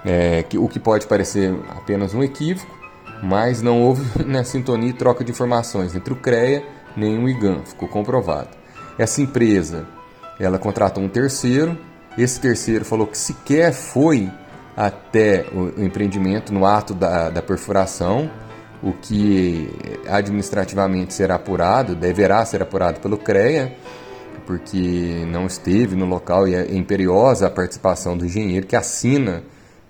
é, 0.05 0.43
que, 0.45 0.57
o 0.57 0.69
que 0.69 0.79
pode 0.79 1.07
parecer 1.07 1.55
apenas 1.71 2.15
um 2.15 2.23
equívoco, 2.23 2.84
mas 3.25 3.63
não 3.63 3.81
houve 3.81 4.05
né, 4.25 4.45
sintonia 4.45 4.91
e 4.91 4.93
troca 4.93 5.25
de 5.25 5.33
informações 5.33 5.97
entre 5.97 6.13
o 6.13 6.17
CREA 6.17 6.63
nem 6.97 7.19
o 7.19 7.29
IGAN, 7.29 7.63
ficou 7.65 7.89
comprovado. 7.89 8.51
Essa 8.99 9.21
empresa 9.21 9.87
ela 10.39 10.59
contratou 10.59 11.03
um 11.03 11.09
terceiro, 11.09 11.77
esse 12.17 12.41
terceiro 12.41 12.85
falou 12.85 13.07
que 13.07 13.19
sequer 13.19 13.73
foi 13.73 14.31
até 14.77 15.47
o 15.53 15.83
empreendimento 15.83 16.53
no 16.53 16.67
ato 16.67 16.95
da, 16.95 17.31
da 17.31 17.43
perfuração, 17.43 18.31
o 18.83 18.93
que 18.93 19.71
administrativamente 20.09 21.15
será 21.15 21.37
apurado, 21.37 21.95
deverá 21.95 22.45
ser 22.45 22.63
apurado 22.63 23.01
pelo 23.01 23.17
CREA, 23.17 23.75
porque 24.47 25.25
não 25.27 25.47
esteve 25.47 25.97
no 25.97 26.05
local 26.05 26.47
e 26.47 26.55
é 26.55 26.75
imperiosa 26.75 27.47
a 27.47 27.51
participação 27.51 28.17
do 28.17 28.27
engenheiro 28.27 28.67
que 28.67 28.77
assina 28.77 29.43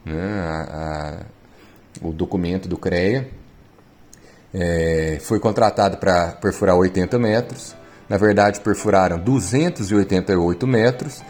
né, 0.04 0.40
a, 0.40 0.62
a, 0.62 1.16
o 2.02 2.12
documento 2.12 2.68
do 2.68 2.76
CREA. 2.76 3.28
É, 4.52 5.18
foi 5.20 5.40
contratado 5.40 5.96
para 5.96 6.32
perfurar 6.32 6.76
80 6.76 7.18
metros, 7.18 7.74
na 8.08 8.16
verdade 8.16 8.60
perfuraram 8.60 9.18
288 9.18 10.66
metros 10.66 11.22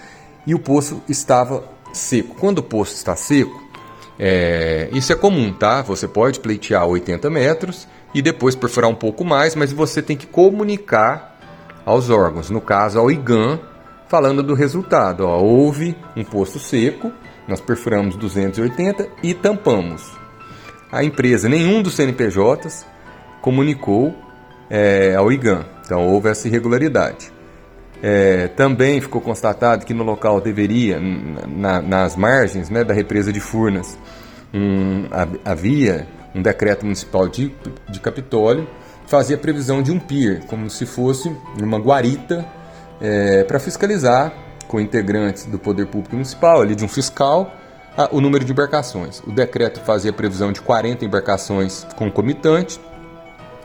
e 0.47 0.55
o 0.55 0.59
poço 0.59 1.03
estava 1.09 1.65
seco. 1.93 2.35
Quando 2.35 2.59
o 2.59 2.63
poço 2.63 2.95
está 2.95 3.17
seco, 3.17 3.63
é, 4.19 4.89
isso 4.93 5.13
é 5.13 5.17
comum, 5.17 5.53
tá? 5.53 5.83
Você 5.83 6.07
pode 6.07 6.41
pleitear 6.41 6.87
80 6.87 7.31
metros 7.31 7.89
e 8.15 8.21
depois 8.21 8.55
perfurar 8.55 8.91
um 8.91 8.95
pouco 8.95 9.25
mais, 9.25 9.55
mas 9.55 9.73
você 9.73 10.03
tem 10.03 10.17
que 10.17 10.27
comunicar 10.27 11.39
aos 11.85 12.11
órgãos, 12.11 12.51
no 12.51 12.61
caso 12.61 12.99
ao 12.99 13.11
IGAN, 13.11 13.59
falando 14.09 14.43
do 14.43 14.55
resultado. 14.55 15.27
Ó, 15.27 15.41
houve 15.41 15.97
um 16.17 16.25
poço 16.25 16.59
seco, 16.59 17.11
nós 17.49 17.61
perfuramos 17.61 18.17
280 18.17 19.09
e 19.23 19.35
tampamos. 19.35 20.24
A 20.95 21.03
empresa, 21.03 21.49
nenhum 21.49 21.83
dos 21.83 21.95
CNPJs, 21.95 22.87
comunicou 23.43 24.15
é, 24.71 25.17
ao 25.17 25.33
IGAN. 25.33 25.65
Então 25.85 26.07
houve 26.07 26.29
essa 26.29 26.47
irregularidade. 26.47 27.33
É, 28.01 28.47
também 28.47 29.01
ficou 29.01 29.21
constatado 29.21 29.85
que 29.85 29.93
no 29.93 30.05
local 30.05 30.41
deveria, 30.41 31.01
na, 31.01 31.83
nas 31.83 32.15
margens 32.15 32.71
né, 32.71 32.85
da 32.85 32.95
represa 32.95 33.33
de 33.33 33.41
Furnas, 33.41 33.99
um, 34.55 35.07
havia 35.45 36.07
um 36.33 36.41
decreto 36.41 36.85
municipal 36.85 37.27
de, 37.27 37.53
de 37.91 37.99
Capitólio 37.99 38.69
que 39.05 39.11
fazia 39.11 39.37
previsão 39.37 39.83
de 39.83 39.91
um 39.91 39.99
pier, 39.99 40.45
como 40.47 40.71
se 40.71 40.87
fosse 40.87 41.29
uma 41.61 41.79
guarita 41.79 42.47
é, 43.01 43.43
para 43.43 43.59
fiscalizar 43.59 44.33
com 44.69 44.79
integrantes 44.79 45.45
do 45.47 45.59
Poder 45.59 45.87
Público 45.87 46.15
Municipal, 46.15 46.63
ali 46.63 46.77
de 46.77 46.85
um 46.85 46.89
fiscal, 46.89 47.53
o 48.11 48.21
número 48.21 48.45
de 48.45 48.53
embarcações. 48.53 49.21
O 49.27 49.33
decreto 49.33 49.81
fazia 49.81 50.13
previsão 50.13 50.53
de 50.53 50.61
40 50.61 51.05
embarcações 51.05 51.87
concomitantes, 51.97 52.81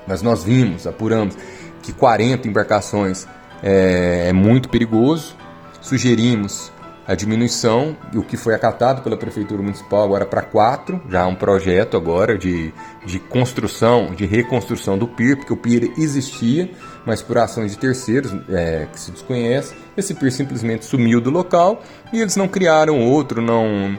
mas 0.08 0.22
nós 0.22 0.44
vimos, 0.44 0.86
apuramos, 0.86 1.36
que 1.82 1.92
40 1.94 2.48
embarcações 2.48 3.28
é, 3.64 4.28
é 4.30 4.34
muito 4.34 4.70
perigoso. 4.70 5.36
Sugerimos 5.82 6.72
a 7.10 7.16
diminuição, 7.16 7.98
o 8.14 8.22
que 8.22 8.38
foi 8.38 8.54
acatado 8.54 9.02
pela 9.02 9.18
Prefeitura 9.18 9.64
Municipal 9.64 10.04
agora 10.04 10.28
para 10.28 10.44
quatro, 10.44 11.02
já 11.10 11.26
um 11.26 11.34
projeto 11.34 11.98
agora 11.98 12.38
de, 12.38 12.72
de 13.04 13.18
construção, 13.18 14.14
de 14.14 14.28
reconstrução 14.28 14.96
do 14.96 15.08
pier, 15.08 15.36
porque 15.36 15.52
o 15.52 15.58
pier 15.58 15.92
existia, 15.98 16.70
mas 17.08 17.24
por 17.24 17.40
ações 17.40 17.72
de 17.72 17.80
terceiros 17.80 18.32
é, 18.48 18.88
que 18.94 19.00
se 19.00 19.10
desconhece, 19.10 19.74
esse 19.98 20.14
pier 20.14 20.32
simplesmente 20.32 20.86
sumiu 20.86 21.20
do 21.20 21.32
local 21.32 21.82
e 22.14 22.22
eles 22.22 22.36
não 22.36 22.48
criaram 22.48 23.00
outro, 23.02 23.42
não, 23.42 23.98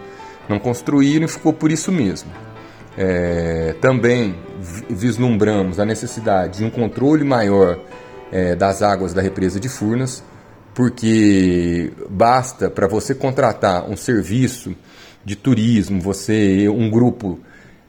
não 0.50 0.58
construíram 0.58 1.24
e 1.24 1.28
ficou 1.28 1.52
por 1.52 1.70
isso 1.70 1.90
mesmo. 1.90 2.30
É, 2.98 3.74
também 3.80 4.34
vislumbramos 4.90 5.78
a 5.78 5.86
necessidade 5.86 6.58
de 6.58 6.64
um 6.64 6.70
controle 6.70 7.24
maior 7.24 7.78
é, 8.30 8.54
das 8.54 8.82
águas 8.82 9.14
da 9.14 9.22
represa 9.22 9.58
de 9.58 9.68
Furnas, 9.68 10.22
porque 10.74 11.92
basta 12.08 12.68
para 12.68 12.86
você 12.86 13.14
contratar 13.14 13.88
um 13.88 13.96
serviço 13.96 14.74
de 15.24 15.36
turismo, 15.36 16.00
você 16.00 16.68
um 16.68 16.90
grupo 16.90 17.38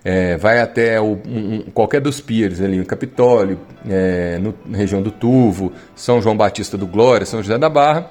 é, 0.03 0.38
vai 0.38 0.60
até 0.60 1.00
o, 1.00 1.20
um, 1.25 1.62
qualquer 1.74 2.01
dos 2.01 2.20
piers 2.20 2.60
ali, 2.60 2.77
no 2.77 2.86
Capitólio, 2.86 3.60
é, 3.88 4.38
no, 4.39 4.53
na 4.65 4.77
região 4.77 5.01
do 5.01 5.12
Tuvo, 5.12 5.72
São 5.96 6.22
João 6.22 6.36
Batista 6.36 6.77
do 6.77 6.88
Glória, 6.88 7.25
São 7.25 7.41
José 7.41 7.58
da 7.58 7.70
Barra, 7.70 8.10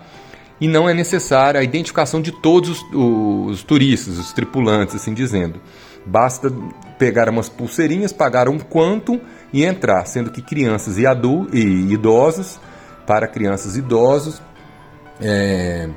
e 0.60 0.68
não 0.68 0.88
é 0.88 0.94
necessária 0.94 1.60
a 1.60 1.64
identificação 1.64 2.20
de 2.20 2.32
todos 2.32 2.70
os, 2.70 3.50
os, 3.50 3.62
turistas, 3.62 4.18
os 4.18 4.32
tripulantes, 4.32 4.94
assim 4.94 5.14
dizendo. 5.14 5.60
Basta 6.04 6.52
pegar 6.98 7.28
umas 7.28 7.48
pulseirinhas, 7.48 8.12
pagar 8.12 8.48
um 8.48 8.58
quanto 8.58 9.20
e 9.52 9.64
entrar, 9.64 10.04
sendo 10.06 10.30
que 10.30 10.42
crianças 10.42 10.98
e, 10.98 11.06
e 11.52 11.92
idosos, 11.92 12.60
para 13.06 13.26
crianças 13.26 13.76
e 13.76 13.78
idosos, 13.78 14.40
é, 15.20 15.88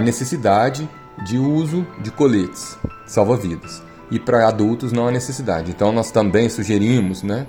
necessidade 0.00 0.88
de 1.24 1.38
uso 1.38 1.86
de 2.00 2.10
coletes 2.10 2.76
salva-vidas 3.06 3.82
e 4.10 4.18
para 4.18 4.46
adultos 4.46 4.92
não 4.92 5.08
há 5.08 5.10
necessidade. 5.10 5.70
Então 5.70 5.92
nós 5.92 6.10
também 6.10 6.48
sugerimos 6.48 7.22
né, 7.22 7.46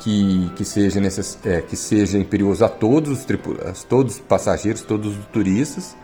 que, 0.00 0.50
que, 0.56 0.64
seja 0.64 1.00
necess, 1.00 1.38
é, 1.44 1.60
que 1.60 1.76
seja 1.76 2.18
imperioso 2.18 2.64
a 2.64 2.68
todos 2.68 3.18
os, 3.18 3.24
tripulantes, 3.24 3.84
todos 3.84 4.14
os 4.14 4.20
passageiros, 4.20 4.82
todos 4.82 5.16
os 5.16 5.26
turistas, 5.26 5.96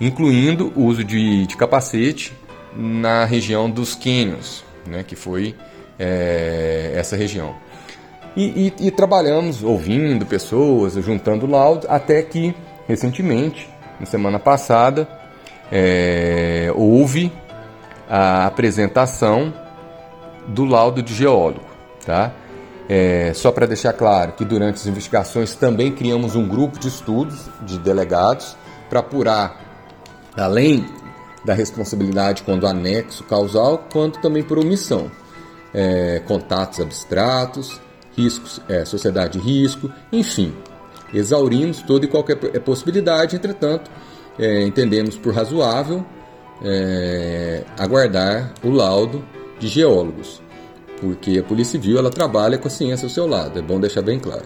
incluindo 0.00 0.72
o 0.76 0.84
uso 0.84 1.04
de, 1.04 1.46
de 1.46 1.56
capacete 1.56 2.32
na 2.74 3.24
região 3.24 3.70
dos 3.70 3.94
canyons, 3.94 4.64
né, 4.86 5.02
que 5.02 5.16
foi 5.16 5.54
é, 5.98 6.92
essa 6.94 7.16
região. 7.16 7.54
E, 8.36 8.72
e, 8.78 8.86
e, 8.88 8.90
trabalhamos 8.90 9.62
ouvindo 9.62 10.26
pessoas, 10.26 10.92
juntando 10.94 11.46
laudos, 11.46 11.88
até 11.88 12.22
que 12.22 12.54
recentemente, 12.86 13.68
na 13.98 14.06
semana 14.06 14.38
passada, 14.38 15.08
é, 15.72 16.70
houve 16.76 17.32
a 18.08 18.46
apresentação 18.46 19.52
do 20.46 20.64
laudo 20.64 21.02
de 21.02 21.14
geólogo. 21.14 21.64
Tá? 22.04 22.32
É, 22.88 23.32
só 23.34 23.50
para 23.50 23.66
deixar 23.66 23.92
claro 23.92 24.32
que 24.32 24.44
durante 24.44 24.76
as 24.76 24.86
investigações 24.86 25.54
também 25.54 25.92
criamos 25.92 26.36
um 26.36 26.46
grupo 26.46 26.78
de 26.78 26.88
estudos 26.88 27.48
de 27.62 27.78
delegados 27.78 28.56
para 28.88 29.00
apurar, 29.00 29.60
além 30.36 30.86
da 31.44 31.52
responsabilidade 31.52 32.42
quando 32.42 32.66
anexo 32.66 33.24
causal, 33.24 33.86
quanto 33.92 34.20
também 34.20 34.42
por 34.42 34.58
omissão. 34.58 35.10
É, 35.74 36.22
contatos 36.26 36.80
abstratos, 36.80 37.80
riscos, 38.16 38.60
é, 38.68 38.84
sociedade 38.84 39.38
de 39.38 39.44
risco, 39.44 39.90
enfim. 40.12 40.54
Exaurimos 41.12 41.82
toda 41.82 42.04
e 42.04 42.08
qualquer 42.08 42.36
possibilidade, 42.60 43.36
entretanto, 43.36 43.90
é, 44.38 44.62
entendemos 44.62 45.16
por 45.16 45.34
razoável 45.34 46.04
é, 46.62 47.64
aguardar 47.78 48.52
o 48.62 48.70
laudo 48.70 49.24
de 49.58 49.68
geólogos, 49.68 50.42
porque 51.00 51.38
a 51.38 51.42
Polícia 51.42 51.72
Civil 51.72 51.98
ela 51.98 52.10
trabalha 52.10 52.58
com 52.58 52.68
a 52.68 52.70
ciência 52.70 53.06
ao 53.06 53.10
seu 53.10 53.26
lado, 53.26 53.58
é 53.58 53.62
bom 53.62 53.80
deixar 53.80 54.02
bem 54.02 54.18
claro. 54.18 54.42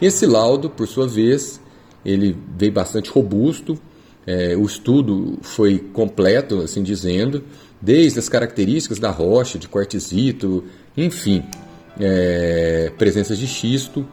Esse 0.00 0.26
laudo, 0.26 0.68
por 0.68 0.86
sua 0.86 1.06
vez, 1.06 1.60
ele 2.04 2.36
veio 2.56 2.72
bastante 2.72 3.10
robusto, 3.10 3.78
é, 4.26 4.56
o 4.56 4.64
estudo 4.64 5.38
foi 5.42 5.78
completo, 5.78 6.60
assim 6.60 6.82
dizendo, 6.82 7.44
desde 7.80 8.18
as 8.18 8.28
características 8.28 8.98
da 8.98 9.10
rocha, 9.10 9.58
de 9.58 9.68
quartzito, 9.68 10.64
enfim, 10.96 11.42
é, 12.00 12.90
presença 12.96 13.36
de 13.36 13.46
xisto. 13.46 14.06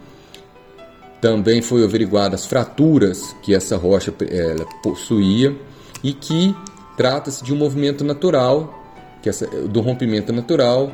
Também 1.22 1.62
foi 1.62 1.84
averiguado 1.84 2.36
as 2.36 2.46
fraturas 2.46 3.36
que 3.44 3.54
essa 3.54 3.78
rocha 3.78 4.14
é, 4.22 4.56
possuía 4.82 5.56
e 6.04 6.14
que 6.14 6.54
Trata-se 7.02 7.44
de 7.44 7.54
um 7.54 7.56
movimento 7.56 8.04
natural, 8.04 8.80
que 9.22 9.30
essa, 9.30 9.48
do 9.48 9.82
rompimento 9.82 10.34
natural, 10.34 10.94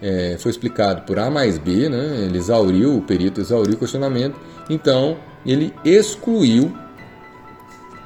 é, 0.00 0.36
foi 0.38 0.50
explicado 0.50 1.02
por 1.02 1.18
A 1.18 1.30
mais 1.30 1.58
B, 1.58 1.88
né? 1.88 2.24
ele 2.24 2.38
exauriu, 2.38 2.96
o 2.96 3.02
perito 3.02 3.40
exauriu 3.40 3.74
o 3.74 3.78
questionamento, 3.78 4.38
então 4.70 5.18
ele 5.44 5.74
excluiu, 5.84 6.72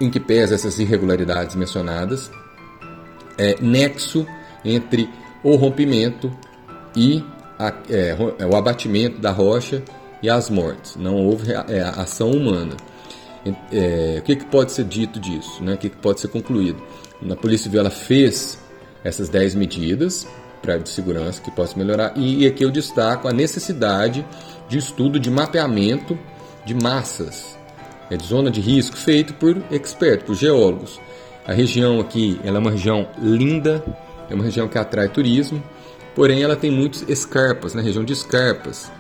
em 0.01 0.11
que 0.11 0.19
pesa 0.19 0.55
essas 0.55 0.79
irregularidades 0.79 1.55
mencionadas, 1.55 2.31
é, 3.39 3.57
nexo 3.61 4.27
entre 4.65 5.09
o 5.43 5.55
rompimento 5.57 6.33
e 6.97 7.25
a, 7.59 7.73
é, 7.89 8.17
o 8.45 8.57
abatimento 8.57 9.21
da 9.21 9.31
rocha 9.31 9.83
e 10.23 10.31
as 10.31 10.49
mortes. 10.49 10.97
Não 10.97 11.17
houve 11.17 11.53
é, 11.53 11.81
ação 11.81 12.31
humana. 12.31 12.77
É, 13.73 14.19
o 14.19 14.23
que, 14.23 14.37
que, 14.37 14.45
pode 14.47 14.73
ser 14.73 14.85
dito 14.85 15.19
disso? 15.19 15.63
Né? 15.63 15.75
O 15.75 15.79
que, 15.79 15.91
que 15.91 15.97
pode 15.97 16.21
ser 16.21 16.29
concluído? 16.29 16.81
A 17.29 17.37
Polícia 17.37 17.71
Civil 17.71 17.91
fez 17.91 18.59
essas 19.05 19.29
10 19.29 19.57
medidas 19.57 20.27
para 20.63 20.79
de 20.79 20.89
segurança 20.89 21.43
que 21.43 21.51
possam 21.51 21.79
melhorar 21.79 22.13
e 22.17 22.47
aqui 22.47 22.65
eu 22.65 22.71
destaco 22.71 23.29
a 23.29 23.33
necessidade 23.33 24.25
de 24.69 24.79
estudo 24.79 25.19
de 25.19 25.31
mapeamento 25.31 26.19
de 26.65 26.75
massas, 26.75 27.59
é 28.09 28.17
de 28.17 28.25
zona 28.25 28.51
de 28.51 28.61
risco 28.61 28.97
feito 28.97 29.35
por 29.35 29.57
expertos, 29.71 30.27
por 30.27 30.37
geólogos. 30.37 31.01
A 31.47 31.53
região 31.53 31.99
aqui 31.99 32.41
ela 32.45 32.59
é 32.59 32.61
uma 32.61 32.71
região 32.71 33.09
linda, 33.21 33.85
é 34.31 34.35
uma 34.35 34.45
região 34.45 34.69
que 34.69 34.79
atrai 34.79 35.09
turismo, 35.09 35.63
porém 36.15 36.43
ela 36.43 36.55
tem 36.55 36.71
muitas 36.71 37.03
escarpas, 37.09 37.75
na 37.75 37.81
né? 37.81 37.87
região 37.87 38.05
de 38.05 38.13
escarpas, 38.13 38.91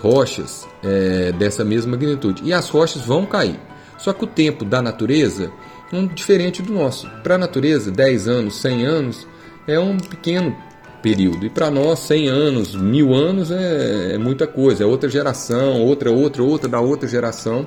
rochas 0.00 0.66
é, 0.82 1.30
dessa 1.32 1.64
mesma 1.64 1.92
magnitude. 1.92 2.42
E 2.44 2.52
as 2.52 2.68
rochas 2.68 3.02
vão 3.02 3.24
cair. 3.24 3.60
Só 3.98 4.12
que 4.12 4.24
o 4.24 4.26
tempo 4.26 4.64
da 4.64 4.82
natureza 4.82 5.52
um 5.92 6.06
diferente 6.06 6.62
do 6.62 6.72
nosso. 6.72 7.08
Para 7.22 7.34
a 7.34 7.38
natureza, 7.38 7.90
10 7.90 8.28
anos, 8.28 8.56
100 8.56 8.86
anos 8.86 9.26
é 9.66 9.78
um 9.78 9.98
pequeno 9.98 10.56
período. 11.02 11.44
E 11.44 11.50
para 11.50 11.70
nós, 11.70 11.98
100 12.00 12.28
anos, 12.28 12.74
mil 12.74 13.12
anos 13.12 13.50
é, 13.50 14.14
é, 14.14 14.18
muita 14.18 14.46
coisa. 14.46 14.84
É 14.84 14.86
outra 14.86 15.10
geração, 15.10 15.82
outra, 15.82 16.10
outra, 16.10 16.42
outra 16.42 16.68
da 16.68 16.80
outra 16.80 17.08
geração. 17.08 17.66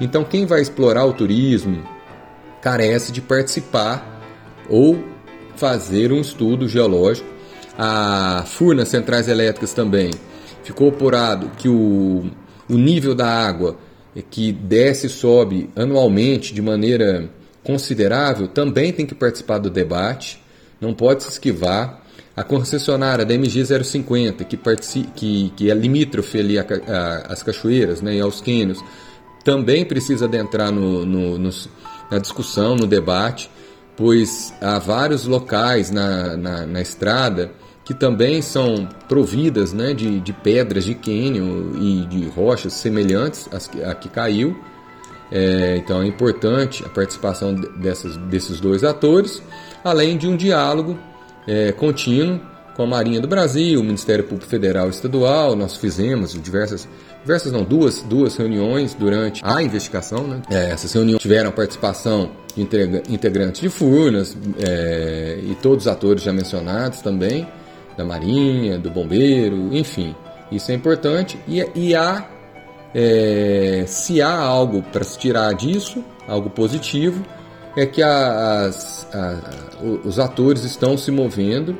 Então, 0.00 0.22
quem 0.22 0.44
vai 0.44 0.60
explorar 0.60 1.06
o 1.06 1.12
turismo 1.12 1.82
carece 2.60 3.10
de 3.12 3.20
participar 3.20 4.20
ou 4.68 5.02
fazer 5.56 6.12
um 6.12 6.20
estudo 6.20 6.68
geológico. 6.68 7.28
A 7.78 8.44
Furnas 8.46 8.88
Centrais 8.88 9.28
Elétricas 9.28 9.72
também 9.72 10.10
ficou 10.62 10.88
apurado 10.88 11.50
que 11.56 11.68
o, 11.68 12.26
o 12.68 12.76
nível 12.76 13.14
da 13.14 13.26
água 13.26 13.76
que 14.30 14.50
desce 14.50 15.06
e 15.06 15.10
sobe 15.10 15.70
anualmente 15.76 16.54
de 16.54 16.62
maneira 16.62 17.28
considerável 17.62 18.48
também 18.48 18.92
tem 18.92 19.04
que 19.04 19.14
participar 19.14 19.58
do 19.58 19.68
debate, 19.68 20.42
não 20.80 20.94
pode 20.94 21.22
se 21.22 21.30
esquivar. 21.30 22.02
A 22.36 22.44
concessionária 22.44 23.24
da 23.24 23.32
MG 23.32 23.64
050, 23.64 24.44
que, 24.44 24.58
que, 25.14 25.52
que 25.56 25.70
é 25.70 25.74
limítrofe 25.74 26.38
ali 26.38 26.56
às 26.58 27.42
cachoeiras 27.42 28.02
né, 28.02 28.16
e 28.16 28.20
aos 28.20 28.42
cânions, 28.42 28.84
também 29.42 29.86
precisa 29.86 30.26
adentrar 30.26 30.70
no, 30.70 31.06
no, 31.06 31.38
no, 31.38 31.50
na 32.10 32.18
discussão, 32.18 32.76
no 32.76 32.86
debate, 32.86 33.50
pois 33.96 34.52
há 34.60 34.78
vários 34.78 35.24
locais 35.24 35.90
na, 35.90 36.36
na, 36.36 36.66
na 36.66 36.82
estrada 36.82 37.50
que 37.86 37.94
também 37.94 38.42
são 38.42 38.86
providas 39.08 39.72
né, 39.72 39.94
de, 39.94 40.20
de 40.20 40.32
pedras 40.32 40.84
de 40.84 40.94
cânion 40.94 41.76
e 41.80 42.04
de 42.04 42.28
rochas 42.28 42.74
semelhantes 42.74 43.48
às 43.50 43.68
que, 43.68 43.82
à 43.82 43.94
que 43.94 44.08
caiu. 44.08 44.54
É, 45.30 45.76
então 45.78 46.02
é 46.02 46.06
importante 46.06 46.84
a 46.84 46.88
participação 46.88 47.54
dessas, 47.54 48.16
desses 48.16 48.60
dois 48.60 48.84
atores, 48.84 49.40
além 49.82 50.18
de 50.18 50.26
um 50.26 50.36
diálogo 50.36 50.98
é, 51.46 51.72
contínuo 51.72 52.40
com 52.76 52.82
a 52.82 52.86
Marinha 52.86 53.20
do 53.20 53.26
Brasil, 53.26 53.80
o 53.80 53.82
Ministério 53.82 54.22
Público 54.24 54.50
Federal 54.50 54.86
e 54.88 54.90
Estadual. 54.90 55.56
Nós 55.56 55.76
fizemos 55.76 56.34
diversas, 56.34 56.86
diversas 57.22 57.50
não, 57.50 57.64
duas, 57.64 58.02
duas 58.02 58.36
reuniões 58.36 58.92
durante 58.92 59.40
a 59.44 59.62
investigação. 59.62 60.26
Né? 60.26 60.42
É, 60.50 60.70
essas 60.70 60.92
reuniões 60.92 61.22
tiveram 61.22 61.50
participação 61.50 62.30
de 62.54 62.62
integrantes 63.08 63.60
de 63.60 63.68
Furnas 63.68 64.36
é, 64.58 65.40
e 65.42 65.54
todos 65.56 65.86
os 65.86 65.92
atores 65.92 66.22
já 66.22 66.32
mencionados 66.32 67.00
também, 67.00 67.48
da 67.96 68.04
Marinha, 68.04 68.78
do 68.78 68.90
Bombeiro, 68.90 69.74
enfim. 69.74 70.14
Isso 70.52 70.70
é 70.70 70.74
importante 70.74 71.38
e, 71.48 71.64
e 71.74 71.94
há 71.94 72.28
é, 72.94 73.84
se 73.86 74.22
há 74.22 74.34
algo 74.34 74.82
para 74.82 75.04
se 75.04 75.18
tirar 75.18 75.52
disso, 75.54 76.02
algo 76.26 76.48
positivo, 76.48 77.22
é 77.76 77.84
que 77.86 78.02
as, 78.02 79.06
a, 79.14 79.40
os 80.04 80.18
atores 80.18 80.64
estão 80.64 80.96
se 80.96 81.10
movendo 81.10 81.76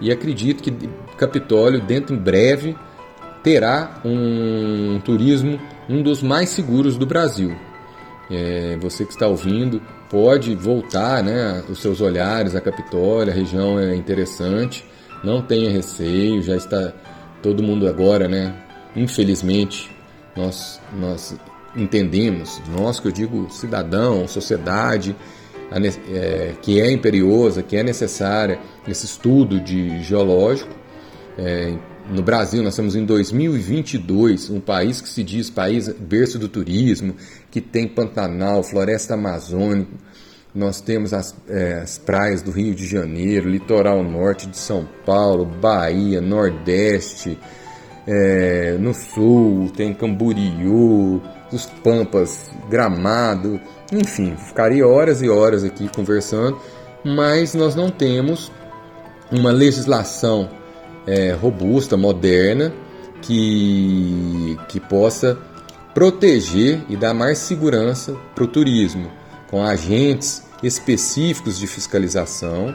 e 0.00 0.12
acredito 0.12 0.62
que 0.62 0.70
Capitólio, 1.16 1.80
dentro 1.80 2.14
em 2.14 2.18
breve, 2.18 2.76
terá 3.42 4.00
um 4.04 5.00
turismo 5.04 5.58
um 5.88 6.02
dos 6.02 6.22
mais 6.22 6.50
seguros 6.50 6.96
do 6.96 7.06
Brasil. 7.06 7.56
É, 8.30 8.76
você 8.80 9.04
que 9.04 9.12
está 9.12 9.26
ouvindo 9.26 9.80
pode 10.10 10.54
voltar 10.54 11.22
né, 11.22 11.64
os 11.68 11.80
seus 11.80 12.00
olhares 12.00 12.54
a 12.54 12.60
Capitólio, 12.60 13.32
a 13.32 13.34
região 13.34 13.78
é 13.78 13.94
interessante, 13.94 14.84
não 15.24 15.40
tenha 15.40 15.70
receio, 15.70 16.42
já 16.42 16.54
está 16.54 16.92
todo 17.42 17.62
mundo 17.62 17.88
agora, 17.88 18.28
né, 18.28 18.54
infelizmente, 18.94 19.90
nós, 20.36 20.80
nós 20.98 21.34
entendemos, 21.74 22.60
nós 22.68 23.00
que 23.00 23.08
eu 23.08 23.12
digo 23.12 23.48
cidadão, 23.50 24.28
sociedade, 24.28 25.16
é, 25.70 26.54
que 26.62 26.80
é 26.80 26.90
imperiosa, 26.90 27.62
que 27.62 27.76
é 27.76 27.82
necessária 27.82 28.58
esse 28.86 29.06
estudo 29.06 29.60
de 29.60 30.02
geológico, 30.02 30.76
É, 31.40 31.72
no 32.10 32.22
Brasil, 32.22 32.62
nós 32.62 32.72
estamos 32.72 32.96
em 32.96 33.04
2022, 33.04 34.50
um 34.50 34.60
país 34.60 35.00
que 35.00 35.08
se 35.08 35.22
diz 35.22 35.50
país 35.50 35.88
berço 35.88 36.38
do 36.38 36.48
turismo, 36.48 37.14
que 37.50 37.60
tem 37.60 37.86
Pantanal, 37.86 38.62
floresta 38.62 39.14
amazônica, 39.14 39.92
nós 40.54 40.80
temos 40.80 41.12
as, 41.12 41.36
é, 41.48 41.80
as, 41.82 41.98
praias 41.98 42.40
do 42.42 42.50
Rio 42.50 42.74
de 42.74 42.86
Janeiro, 42.86 43.48
litoral 43.48 44.02
norte 44.02 44.46
de 44.46 44.56
São 44.56 44.88
Paulo, 45.04 45.44
Bahia, 45.44 46.20
Nordeste, 46.20 47.38
é, 48.06 48.76
no 48.80 48.94
sul 48.94 49.70
tem 49.76 49.92
Camboriú, 49.92 51.20
os 51.52 51.66
Pampas, 51.66 52.50
Gramado, 52.68 53.60
enfim, 53.92 54.36
ficaria 54.36 54.86
horas 54.86 55.22
e 55.22 55.28
horas 55.28 55.64
aqui 55.64 55.88
conversando, 55.88 56.58
mas 57.04 57.54
nós 57.54 57.74
não 57.74 57.90
temos 57.90 58.52
uma 59.30 59.50
legislação 59.50 60.50
é, 61.06 61.32
robusta, 61.32 61.96
moderna, 61.96 62.72
que, 63.22 64.56
que 64.68 64.78
possa 64.78 65.38
proteger 65.94 66.80
e 66.88 66.96
dar 66.96 67.14
mais 67.14 67.38
segurança 67.38 68.14
para 68.34 68.44
o 68.44 68.46
turismo, 68.46 69.10
com 69.50 69.64
agentes 69.64 70.44
específicos 70.62 71.58
de 71.58 71.66
fiscalização, 71.66 72.74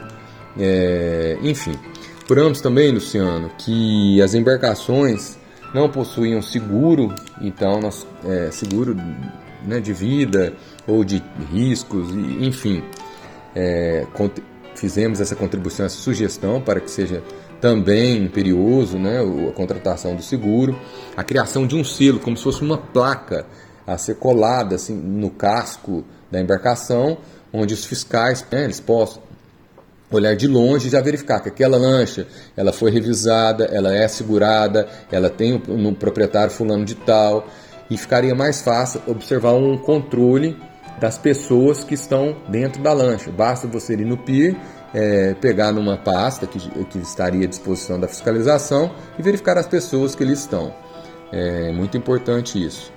é, 0.58 1.38
enfim. 1.42 1.78
Apuramos 2.22 2.60
também, 2.60 2.90
Luciano, 2.90 3.50
que 3.58 4.20
as 4.20 4.34
embarcações 4.34 5.38
não 5.74 5.88
possuíam 5.88 6.40
seguro, 6.40 7.14
então 7.40 7.80
nós, 7.80 8.06
é, 8.24 8.50
seguro 8.50 8.96
né, 9.66 9.80
de 9.80 9.92
vida 9.92 10.52
ou 10.86 11.04
de 11.04 11.22
riscos, 11.50 12.10
enfim. 12.40 12.82
É, 13.54 14.06
fizemos 14.74 15.20
essa 15.20 15.36
contribuição, 15.36 15.86
essa 15.86 15.96
sugestão 15.96 16.60
para 16.60 16.80
que 16.80 16.90
seja 16.90 17.22
também 17.60 18.22
imperioso 18.22 18.98
né, 18.98 19.20
a 19.20 19.52
contratação 19.52 20.14
do 20.14 20.22
seguro, 20.22 20.78
a 21.16 21.24
criação 21.24 21.66
de 21.66 21.74
um 21.74 21.84
selo, 21.84 22.18
como 22.18 22.36
se 22.36 22.42
fosse 22.42 22.62
uma 22.62 22.76
placa 22.76 23.46
a 23.86 23.96
ser 23.96 24.16
colada 24.16 24.74
assim, 24.74 24.94
no 24.94 25.30
casco 25.30 26.04
da 26.30 26.40
embarcação, 26.40 27.18
onde 27.52 27.72
os 27.72 27.84
fiscais 27.84 28.44
né, 28.50 28.64
eles 28.64 28.80
possam 28.80 29.22
olhar 30.16 30.34
de 30.34 30.46
longe 30.46 30.88
e 30.88 30.90
já 30.90 31.00
verificar 31.00 31.40
que 31.40 31.48
aquela 31.48 31.76
lancha 31.76 32.26
ela 32.56 32.72
foi 32.72 32.90
revisada, 32.90 33.64
ela 33.64 33.94
é 33.94 34.06
segurada, 34.08 34.88
ela 35.10 35.30
tem 35.30 35.54
um, 35.54 35.88
um 35.88 35.94
proprietário 35.94 36.52
fulano 36.52 36.84
de 36.84 36.94
tal, 36.94 37.46
e 37.90 37.96
ficaria 37.96 38.34
mais 38.34 38.62
fácil 38.62 39.02
observar 39.06 39.52
um 39.52 39.76
controle 39.76 40.56
das 41.00 41.18
pessoas 41.18 41.84
que 41.84 41.94
estão 41.94 42.36
dentro 42.48 42.82
da 42.82 42.92
lancha. 42.92 43.30
Basta 43.30 43.66
você 43.66 43.94
ir 43.94 44.04
no 44.04 44.16
pier 44.16 44.56
é, 44.94 45.34
pegar 45.34 45.72
numa 45.72 45.96
pasta 45.96 46.46
que, 46.46 46.58
que 46.84 46.98
estaria 46.98 47.44
à 47.44 47.48
disposição 47.48 47.98
da 47.98 48.06
fiscalização 48.06 48.94
e 49.18 49.22
verificar 49.22 49.58
as 49.58 49.66
pessoas 49.66 50.14
que 50.14 50.22
ali 50.22 50.32
estão. 50.32 50.72
É 51.32 51.72
muito 51.72 51.96
importante 51.96 52.64
isso. 52.64 52.92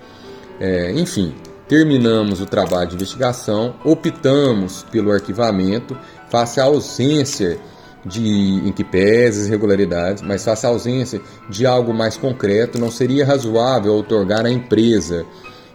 É, 0.59 0.91
enfim, 0.91 1.35
terminamos 1.67 2.39
o 2.39 2.45
trabalho 2.45 2.89
de 2.89 2.95
investigação, 2.95 3.75
optamos 3.83 4.83
pelo 4.91 5.11
arquivamento, 5.11 5.97
face 6.29 6.59
à 6.59 6.65
ausência 6.65 7.59
de 8.05 8.67
em 8.67 8.71
que 8.71 8.83
pese 8.83 9.47
irregularidades, 9.47 10.21
mas 10.21 10.43
face 10.43 10.65
à 10.65 10.69
ausência 10.69 11.21
de 11.49 11.65
algo 11.65 11.93
mais 11.93 12.15
concreto, 12.15 12.79
não 12.79 12.89
seria 12.89 13.25
razoável 13.25 13.93
otorgar 13.93 14.45
à 14.45 14.49
empresa 14.49 15.25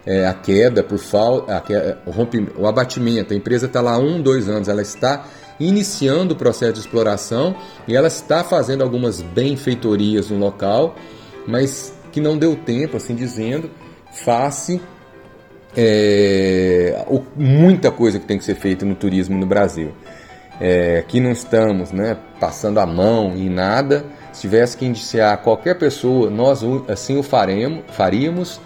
é, 0.07 0.27
a 0.27 0.35
queda 0.35 0.83
por 0.83 0.99
falta, 0.99 1.63
o, 2.07 2.63
o 2.63 2.67
abatimento. 2.67 3.33
A 3.33 3.37
empresa 3.37 3.67
está 3.67 3.81
lá 3.81 3.99
um, 3.99 4.21
dois 4.21 4.49
anos, 4.49 4.69
ela 4.69 4.83
está 4.83 5.27
iniciando 5.61 6.35
o 6.35 6.37
processo 6.37 6.75
de 6.75 6.81
exploração 6.81 7.55
e 7.87 7.95
ela 7.95 8.09
está 8.09 8.43
fazendo 8.43 8.83
algumas 8.83 9.21
benfeitorias 9.21 10.31
no 10.31 10.39
local, 10.39 10.97
mas 11.47 11.95
que 12.11 12.21
não 12.21 12.37
deu 12.37 12.57
tempo, 12.57 12.97
assim 12.97 13.15
dizendo, 13.15 13.71
face 14.13 14.81
é, 15.77 17.05
muita 17.37 17.91
coisa 17.91 18.19
que 18.19 18.27
tem 18.27 18.39
que 18.39 18.45
ser 18.45 18.57
feita 18.57 18.85
no 18.85 18.95
turismo 18.95 19.39
no 19.39 19.47
Brasil. 19.47 19.93
É, 20.65 20.99
aqui 20.99 21.19
não 21.19 21.33
estamos 21.33 21.91
né, 21.91 22.17
passando 22.39 22.79
a 22.79 22.87
mão 22.87 23.35
em 23.35 23.49
nada. 23.49 24.05
Se 24.33 24.43
tivesse 24.43 24.77
que 24.77 24.87
indiciar 24.87 25.37
qualquer 25.39 25.77
pessoa, 25.77 26.31
nós 26.31 26.63
assim 26.89 27.19
o 27.19 27.23
faremos, 27.25 27.83
faríamos. 27.89 28.61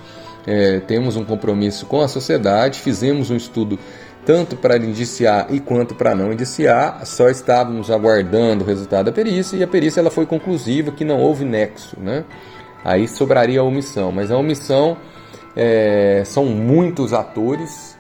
É, 0.47 0.79
temos 0.81 1.17
um 1.17 1.25
compromisso 1.25 1.87
com 1.87 2.03
a 2.03 2.07
sociedade, 2.07 2.81
fizemos 2.81 3.31
um 3.31 3.37
estudo 3.37 3.79
tanto 4.27 4.57
para 4.57 4.77
indiciar 4.77 5.47
e 5.51 5.59
quanto 5.59 5.95
para 5.95 6.15
não 6.15 6.33
indiciar, 6.33 7.07
só 7.07 7.31
estávamos 7.31 7.91
aguardando 7.91 8.63
o 8.63 8.67
resultado 8.67 9.07
da 9.07 9.13
perícia 9.13 9.57
e 9.57 9.63
a 9.63 9.67
perícia 9.67 10.01
ela 10.01 10.11
foi 10.11 10.27
conclusiva 10.27 10.93
que 10.93 11.05
não 11.05 11.19
houve 11.19 11.45
nexo, 11.45 11.99
né? 11.99 12.25
Aí 12.85 13.09
sobraria 13.09 13.61
a 13.61 13.63
omissão, 13.63 14.13
mas 14.13 14.31
a 14.31 14.37
omissão 14.37 14.99
é, 15.57 16.23
são 16.27 16.45
muitos 16.45 17.13
atores 17.13 17.97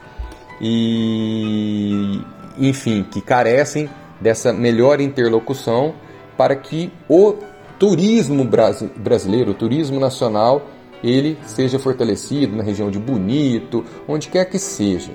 e, 0.61 2.20
enfim, 2.59 3.05
que 3.11 3.21
carecem 3.21 3.88
dessa 4.21 4.53
melhor 4.53 5.01
interlocução 5.01 5.95
para 6.37 6.57
que 6.57 6.92
o 7.09 7.35
turismo 7.79 8.49
brasileiro, 8.97 9.51
o 9.51 9.55
turismo 9.55 10.01
nacional, 10.01 10.66
ele 11.03 11.38
seja 11.47 11.79
fortalecido 11.79 12.57
na 12.57 12.62
região 12.62 12.90
de 12.90 12.99
Bonito, 12.99 13.85
onde 14.09 14.29
quer 14.29 14.47
que 14.47 14.59
seja 14.59 15.12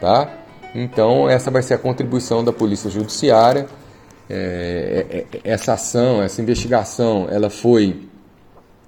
tá? 0.00 0.28
Então 0.74 1.28
essa 1.28 1.50
vai 1.50 1.62
ser 1.62 1.74
a 1.74 1.78
contribuição 1.78 2.44
da 2.44 2.52
Polícia 2.52 2.90
Judiciária. 2.90 3.66
É, 4.30 5.06
é, 5.10 5.16
é, 5.18 5.40
essa 5.44 5.72
ação, 5.72 6.22
essa 6.22 6.42
investigação, 6.42 7.26
ela 7.30 7.48
foi 7.48 8.08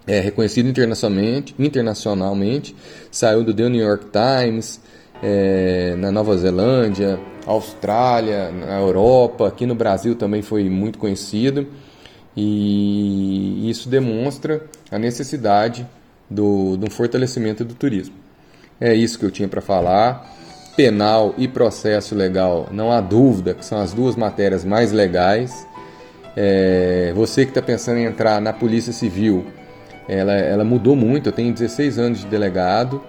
é, 0.07 0.21
reconhecida 0.21 0.69
internacionalmente, 0.69 1.55
internacionalmente, 1.59 2.77
saiu 3.11 3.43
do 3.43 3.55
The 3.55 3.69
New 3.71 3.81
York 3.83 4.07
Times, 4.11 4.81
é, 5.23 5.95
na 5.97 6.11
Nova 6.11 6.37
Zelândia, 6.37 7.19
Austrália, 7.51 8.51
na 8.51 8.79
Europa, 8.79 9.49
aqui 9.49 9.67
no 9.67 9.75
Brasil 9.75 10.15
também 10.15 10.43
foi 10.43 10.69
muito 10.69 10.99
conhecido 10.99 11.67
e 12.37 13.69
isso 13.69 13.89
demonstra 13.89 14.63
a 14.91 14.99
necessidade 14.99 15.87
do, 16.29 16.77
do 16.77 16.91
fortalecimento 16.91 17.65
do 17.65 17.75
turismo. 17.75 18.15
É 18.81 18.95
isso 18.95 19.19
que 19.19 19.25
eu 19.25 19.31
tinha 19.31 19.49
para 19.49 19.61
falar 19.61 20.39
penal 20.77 21.35
e 21.37 21.47
processo 21.47 22.15
legal, 22.15 22.69
não 22.71 22.91
há 22.91 23.01
dúvida 23.01 23.53
que 23.53 23.65
são 23.65 23.79
as 23.81 23.93
duas 23.93 24.17
matérias 24.17 24.65
mais 24.65 24.93
legais. 24.93 25.67
É, 26.37 27.13
você 27.15 27.45
que 27.45 27.51
está 27.51 27.61
pensando 27.61 27.99
em 27.99 28.05
entrar 28.05 28.41
na 28.41 28.53
Polícia 28.53 28.93
Civil, 28.93 29.45
ela, 30.09 30.33
ela 30.33 30.65
mudou 30.65 30.97
muito. 30.97 31.29
Eu 31.29 31.33
tenho 31.33 31.53
16 31.53 31.99
anos 31.99 32.21
de 32.21 32.27
delegado 32.27 33.03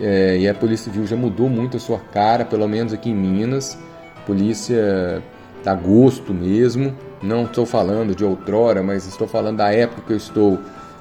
é, 0.00 0.38
e 0.38 0.48
a 0.48 0.54
Polícia 0.54 0.90
Civil 0.90 1.06
já 1.06 1.16
mudou 1.16 1.48
muito 1.48 1.76
a 1.76 1.80
sua 1.80 1.98
cara, 1.98 2.44
pelo 2.44 2.66
menos 2.66 2.92
aqui 2.92 3.10
em 3.10 3.14
Minas. 3.14 3.76
Polícia 4.28 5.22
a 5.64 5.74
gosto 5.74 6.34
mesmo. 6.34 6.94
Não 7.22 7.44
estou 7.44 7.66
falando 7.66 8.14
de 8.14 8.24
outrora, 8.24 8.82
mas 8.82 9.06
estou 9.06 9.26
falando 9.26 9.56
da 9.56 9.72
época 9.72 10.02
que 10.06 10.12
eu 10.12 10.16
estou. 10.16 10.58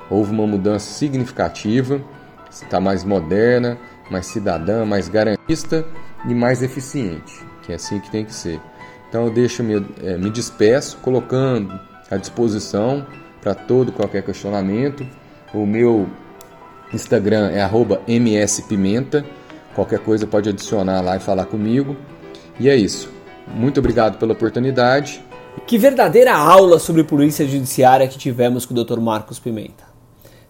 Houve 0.10 0.32
uma 0.32 0.48
mudança 0.48 0.90
significativa, 0.90 2.02
está 2.50 2.80
mais 2.80 3.04
moderna, 3.04 3.78
mais 4.10 4.28
cidadã, 4.28 4.86
mais 4.86 5.10
garantista 5.10 5.86
e 6.26 6.34
mais 6.34 6.64
eficiente, 6.64 7.46
que 7.64 7.74
é 7.74 7.76
assim 7.76 8.00
que 8.00 8.10
tem 8.10 8.24
que 8.24 8.34
ser. 8.34 8.60
Então 9.10 9.26
eu 9.26 9.32
deixo 9.32 9.62
me, 9.62 9.86
é, 10.02 10.18
me 10.18 10.30
despeço 10.30 10.98
colocando 11.02 11.78
à 12.10 12.16
disposição 12.16 13.06
para 13.42 13.54
todo 13.54 13.92
qualquer 13.92 14.24
questionamento. 14.24 15.06
O 15.54 15.66
meu 15.66 16.08
Instagram 16.94 17.52
é 17.52 17.62
@mspimenta. 18.08 19.26
Qualquer 19.76 20.00
coisa 20.00 20.26
pode 20.26 20.50
adicionar 20.50 21.02
lá 21.02 21.18
e 21.18 21.20
falar 21.20 21.46
comigo. 21.46 21.96
E 22.60 22.68
é 22.70 22.76
isso. 22.76 23.17
Muito 23.54 23.80
obrigado 23.80 24.18
pela 24.18 24.34
oportunidade. 24.34 25.22
Que 25.66 25.78
verdadeira 25.78 26.36
aula 26.36 26.80
sobre 26.80 27.04
polícia 27.04 27.48
judiciária 27.48 28.08
que 28.08 28.18
tivemos 28.18 28.66
com 28.66 28.74
o 28.74 28.84
Dr. 28.84 29.00
Marcos 29.00 29.40
Pimenta. 29.40 29.86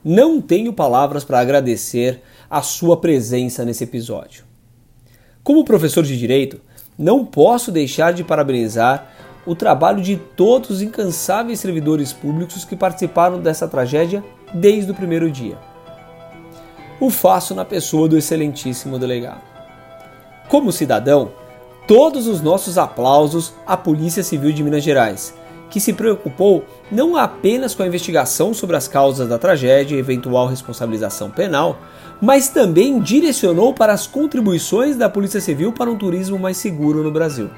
Não 0.03 0.41
tenho 0.41 0.73
palavras 0.73 1.23
para 1.23 1.39
agradecer 1.39 2.21
a 2.49 2.61
sua 2.61 2.97
presença 2.97 3.65
nesse 3.65 3.83
episódio. 3.83 4.45
Como 5.43 5.65
professor 5.65 6.03
de 6.03 6.17
direito, 6.17 6.59
não 6.97 7.25
posso 7.25 7.71
deixar 7.71 8.11
de 8.13 8.23
parabenizar 8.23 9.11
o 9.45 9.55
trabalho 9.55 10.01
de 10.01 10.17
todos 10.17 10.69
os 10.69 10.81
incansáveis 10.81 11.59
servidores 11.59 12.11
públicos 12.11 12.65
que 12.65 12.75
participaram 12.75 13.39
dessa 13.39 13.67
tragédia 13.67 14.23
desde 14.53 14.91
o 14.91 14.95
primeiro 14.95 15.31
dia. 15.31 15.57
O 16.99 17.09
faço 17.09 17.55
na 17.55 17.63
pessoa 17.63 18.09
do 18.09 18.17
excelentíssimo 18.17 18.99
delegado. 18.99 19.41
Como 20.49 20.71
cidadão, 20.71 21.31
todos 21.87 22.27
os 22.27 22.41
nossos 22.41 22.77
aplausos 22.77 23.53
à 23.65 23.77
Polícia 23.77 24.21
Civil 24.21 24.51
de 24.51 24.61
Minas 24.61 24.83
Gerais, 24.83 25.33
que 25.69 25.79
se 25.79 25.93
preocupou 25.93 26.65
não 26.91 27.15
apenas 27.15 27.73
com 27.73 27.81
a 27.81 27.87
investigação 27.87 28.53
sobre 28.53 28.75
as 28.75 28.87
causas 28.87 29.27
da 29.27 29.37
tragédia 29.37 29.95
e 29.95 29.99
eventual 29.99 30.47
responsabilização 30.47 31.31
penal, 31.31 31.79
mas 32.21 32.49
também 32.49 32.99
direcionou 32.99 33.73
para 33.73 33.93
as 33.93 34.05
contribuições 34.05 34.97
da 34.97 35.09
Polícia 35.09 35.39
Civil 35.39 35.71
para 35.71 35.89
um 35.89 35.97
turismo 35.97 36.37
mais 36.37 36.57
seguro 36.57 37.03
no 37.03 37.11
Brasil. 37.11 37.49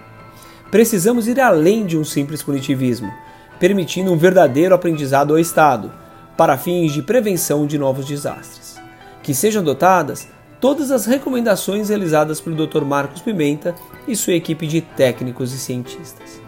Precisamos 0.69 1.27
ir 1.27 1.39
além 1.39 1.85
de 1.85 1.97
um 1.97 2.03
simples 2.03 2.43
punitivismo. 2.43 3.11
permitindo 3.59 4.09
um 4.13 4.17
verdadeiro 4.17 4.73
aprendizado 4.73 5.33
ao 5.33 5.39
Estado, 5.39 5.91
para 6.37 6.57
fins 6.57 6.93
de 6.93 7.01
prevenção 7.01 7.67
de 7.67 7.77
novos 7.77 8.05
desastres. 8.05 8.79
Que 9.21 9.33
sejam 9.33 9.61
adotadas 9.61 10.29
todas 10.59 10.91
as 10.91 11.05
recomendações 11.05 11.89
realizadas 11.89 12.41
pelo 12.41 12.67
Dr. 12.67 12.83
Marcos 12.83 13.21
Pimenta 13.21 13.75
e 14.07 14.15
sua 14.15 14.33
equipe 14.33 14.67
de 14.67 14.81
técnicos 14.81 15.53
e 15.53 15.57
cientistas. 15.57 16.41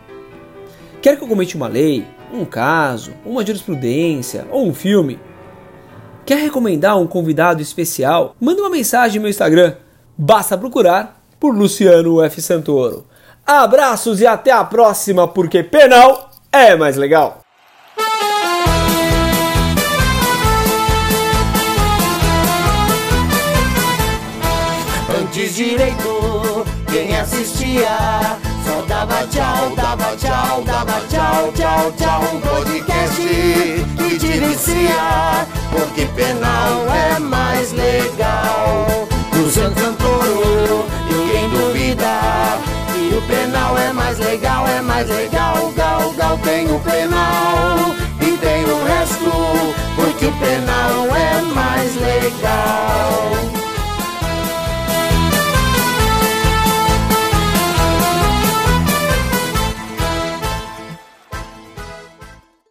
Quer 1.01 1.17
que 1.17 1.23
eu 1.23 1.27
comente 1.27 1.55
uma 1.55 1.67
lei, 1.67 2.05
um 2.33 2.45
caso, 2.45 3.13
uma 3.25 3.45
jurisprudência 3.45 4.45
ou 4.51 4.67
um 4.67 4.73
filme? 4.73 5.19
Quer 6.25 6.37
recomendar 6.37 6.99
um 6.99 7.07
convidado 7.07 7.61
especial? 7.61 8.35
Manda 8.39 8.61
uma 8.61 8.69
mensagem 8.69 9.17
no 9.17 9.23
meu 9.23 9.29
Instagram. 9.29 9.75
Basta 10.17 10.57
procurar 10.57 11.19
por 11.39 11.55
Luciano 11.55 12.21
F. 12.21 12.41
Santoro. 12.41 13.05
Abraços 13.45 14.21
e 14.21 14.27
até 14.27 14.51
a 14.51 14.63
próxima, 14.63 15.27
porque 15.27 15.63
penal 15.63 16.29
é 16.51 16.75
mais 16.75 16.95
legal. 16.95 17.40
Direito, 25.49 26.65
quem 26.87 27.17
assistia 27.17 27.97
só 28.63 28.81
dava 28.87 29.25
tchau, 29.27 29.73
dava 29.75 30.15
tchau, 30.15 30.63
dava 30.63 31.01
tchau, 31.09 31.51
tchau, 31.53 31.91
tchau. 31.97 32.21
Um 32.31 32.41
podcast 32.41 33.21
que 33.97 34.19
te 34.19 34.39
vicia, 34.39 35.47
porque 35.71 36.05
penal 36.15 36.85
é 36.93 37.19
mais 37.19 37.73
legal. 37.73 39.07
Luciano 39.35 39.75
Santoro, 39.75 40.85
e 41.09 41.31
quem 41.31 41.49
duvida 41.49 42.59
que 42.93 43.15
o 43.15 43.21
penal 43.23 43.77
é 43.79 43.91
mais 43.91 44.19
legal, 44.19 44.67
é 44.67 44.79
mais 44.79 45.09
legal. 45.09 45.73
Gal, 45.75 46.13
gal, 46.13 46.37
tem 46.37 46.71
o 46.71 46.79
penal 46.79 47.95
e 48.21 48.37
tem 48.37 48.63
o 48.63 48.83
resto, 48.85 49.73
porque 49.95 50.27
o 50.27 50.33
penal 50.33 51.15
é 51.15 51.41
mais 51.41 51.95
legal. 51.95 53.40